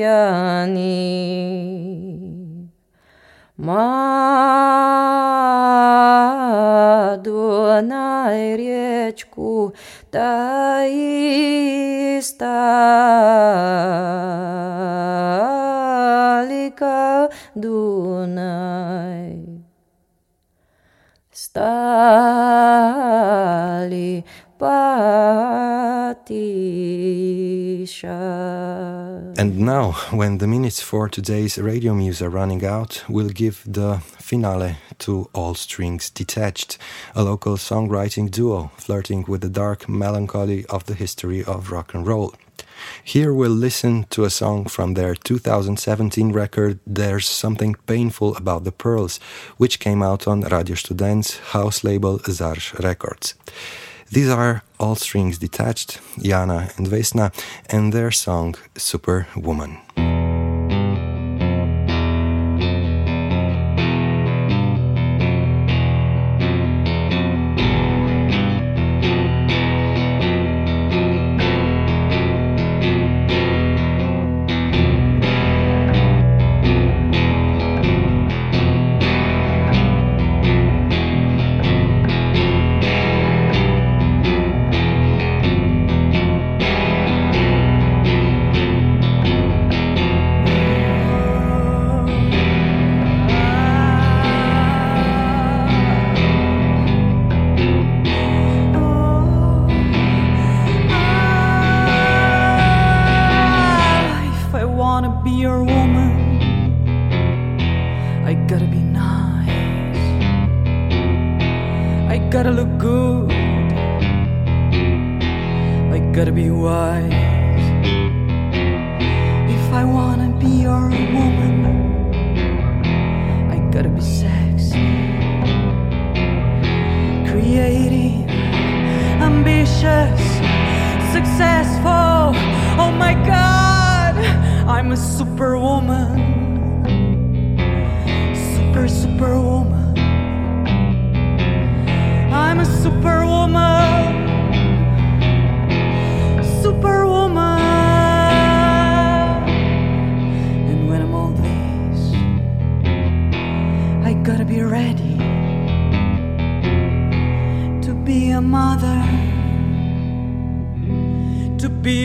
они 0.00 1.12
Мадонной 3.56 4.06
речку 8.56 9.74
таи 10.10 11.10
стали 12.22 13.12
ка 16.70 17.30
And 29.37 29.59
now, 29.59 29.91
when 30.11 30.39
the 30.39 30.47
minutes 30.47 30.81
for 30.81 31.07
today's 31.09 31.57
radio 31.59 31.93
muse 31.93 32.21
are 32.23 32.29
running 32.29 32.65
out, 32.65 33.03
we'll 33.07 33.29
give 33.29 33.63
the 33.67 33.99
finale 34.19 34.77
to 34.99 35.29
All 35.33 35.53
Strings 35.53 36.09
Detached, 36.09 36.77
a 37.13 37.23
local 37.23 37.57
songwriting 37.57 38.31
duo 38.31 38.71
flirting 38.77 39.25
with 39.27 39.41
the 39.41 39.49
dark 39.49 39.87
melancholy 39.87 40.65
of 40.65 40.85
the 40.85 40.95
history 40.95 41.43
of 41.43 41.71
rock 41.71 41.93
and 41.93 42.07
roll. 42.07 42.33
Here 43.03 43.33
we'll 43.33 43.51
listen 43.51 44.05
to 44.09 44.23
a 44.23 44.29
song 44.29 44.65
from 44.65 44.93
their 44.95 45.15
2017 45.15 46.31
record 46.31 46.79
There's 46.85 47.27
Something 47.27 47.75
Painful 47.85 48.35
About 48.35 48.63
the 48.63 48.71
Pearls, 48.71 49.19
which 49.57 49.79
came 49.79 50.01
out 50.01 50.27
on 50.27 50.41
Radio 50.41 50.75
Student's 50.75 51.37
house 51.53 51.83
label 51.83 52.19
ZARŠ 52.19 52.73
Records. 52.83 53.35
These 54.09 54.29
are 54.29 54.63
All 54.79 54.95
Strings 54.95 55.37
Detached, 55.37 55.99
Jana 56.17 56.69
and 56.77 56.87
Vesna, 56.87 57.33
and 57.69 57.91
their 57.91 58.11
song 58.11 58.55
Superwoman. 58.77 59.79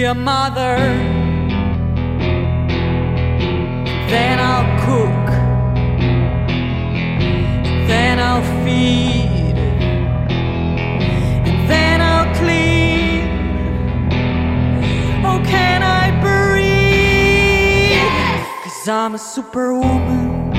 Be 0.03 0.07
a 0.07 0.15
mother. 0.15 0.77
Then 4.13 4.39
I'll 4.41 4.67
cook, 4.85 5.27
then 7.87 8.19
I'll 8.19 8.45
feed, 8.65 9.57
and 11.49 11.59
then 11.71 12.01
I'll 12.01 12.35
clean. 12.35 13.23
Oh, 15.25 15.41
can 15.45 15.83
I 15.85 16.05
breathe? 16.25 18.03
Cause 18.65 18.89
I'm 18.89 19.15
a 19.15 19.19
superwoman, 19.19 20.53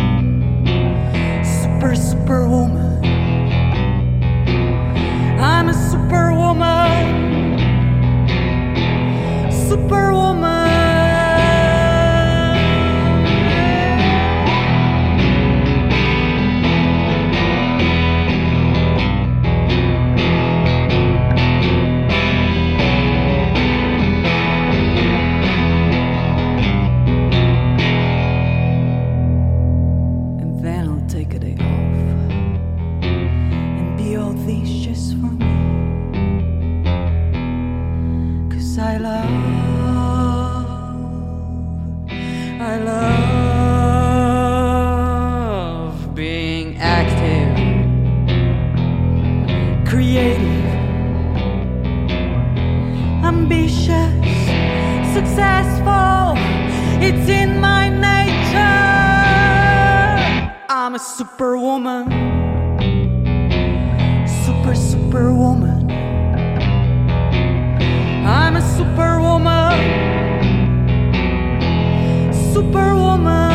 super, 1.44 1.96
superwoman. 1.96 2.83
Superwoman. 9.74 10.83
Superwoman, 61.44 62.06
super, 64.26 64.74
superwoman. 64.74 65.92
I'm 68.26 68.56
a 68.56 68.62
superwoman, 68.62 69.74
superwoman. 72.54 73.52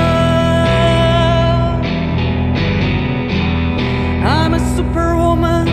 I'm 4.22 4.52
a 4.52 4.60
superwoman, 4.76 5.66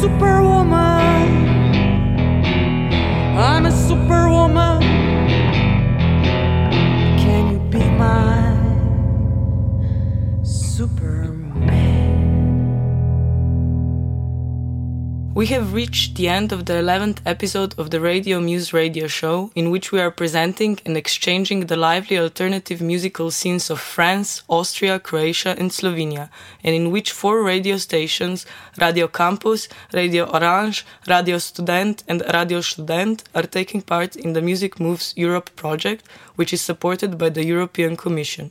superwoman. 0.00 0.89
We 15.40 15.46
have 15.46 15.72
reached 15.72 16.16
the 16.16 16.28
end 16.28 16.52
of 16.52 16.66
the 16.66 16.74
11th 16.74 17.20
episode 17.24 17.74
of 17.78 17.88
the 17.88 17.98
Radio 17.98 18.40
Muse 18.40 18.74
radio 18.74 19.06
show, 19.06 19.50
in 19.54 19.70
which 19.70 19.90
we 19.90 19.98
are 19.98 20.10
presenting 20.10 20.78
and 20.84 20.98
exchanging 20.98 21.60
the 21.60 21.78
lively 21.78 22.18
alternative 22.18 22.82
musical 22.82 23.30
scenes 23.30 23.70
of 23.70 23.80
France, 23.80 24.42
Austria, 24.48 24.98
Croatia, 24.98 25.56
and 25.58 25.70
Slovenia, 25.70 26.28
and 26.62 26.74
in 26.74 26.90
which 26.90 27.10
four 27.12 27.42
radio 27.42 27.78
stations, 27.78 28.44
Radio 28.78 29.08
Campus, 29.08 29.66
Radio 29.94 30.24
Orange, 30.24 30.84
Radio 31.08 31.38
Student, 31.38 32.04
and 32.06 32.22
Radio 32.34 32.60
Student, 32.60 33.24
are 33.34 33.44
taking 33.44 33.80
part 33.80 34.16
in 34.16 34.34
the 34.34 34.42
Music 34.42 34.78
Moves 34.78 35.14
Europe 35.16 35.56
project, 35.56 36.04
which 36.36 36.52
is 36.52 36.60
supported 36.60 37.16
by 37.16 37.30
the 37.30 37.46
European 37.46 37.96
Commission. 37.96 38.50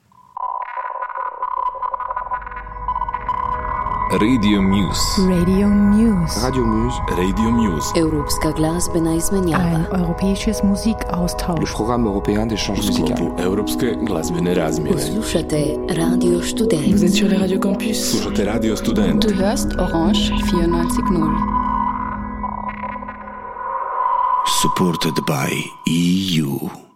Radio 4.12 4.60
Muse. 4.60 5.22
Radio 5.28 5.68
Muse. 5.68 6.40
Radio 6.40 6.64
Muse. 6.66 6.98
Radio 7.16 7.50
Muse. 7.50 7.92
Glasbena 8.56 9.14
izmenjava. 9.14 9.64
Ein 9.64 9.86
europäisches 9.92 10.62
Musikaustausch. 10.62 11.60
Le 11.60 11.66
programme 11.66 12.06
européen 12.06 12.46
d'échange 12.46 12.76
musical. 12.76 13.16
sklopu 13.16 13.42
Europske 13.42 13.96
glazbene 14.06 14.54
razmjene. 14.54 14.92
Poslušate 14.92 15.76
Radio 15.88 16.42
Student. 16.42 16.86
Vous 16.86 17.04
êtes 17.04 17.14
sur 17.14 17.28
les 17.28 17.38
Radio 17.38 17.58
Campus. 17.60 18.10
Slušate 18.10 18.44
Radio 18.44 18.76
Student. 18.76 19.22
Du 19.22 19.34
hörst 19.34 19.68
Orange 19.78 20.18
94.0. 20.18 21.30
Supported 24.62 25.14
by 25.26 25.70
EU. 25.86 26.89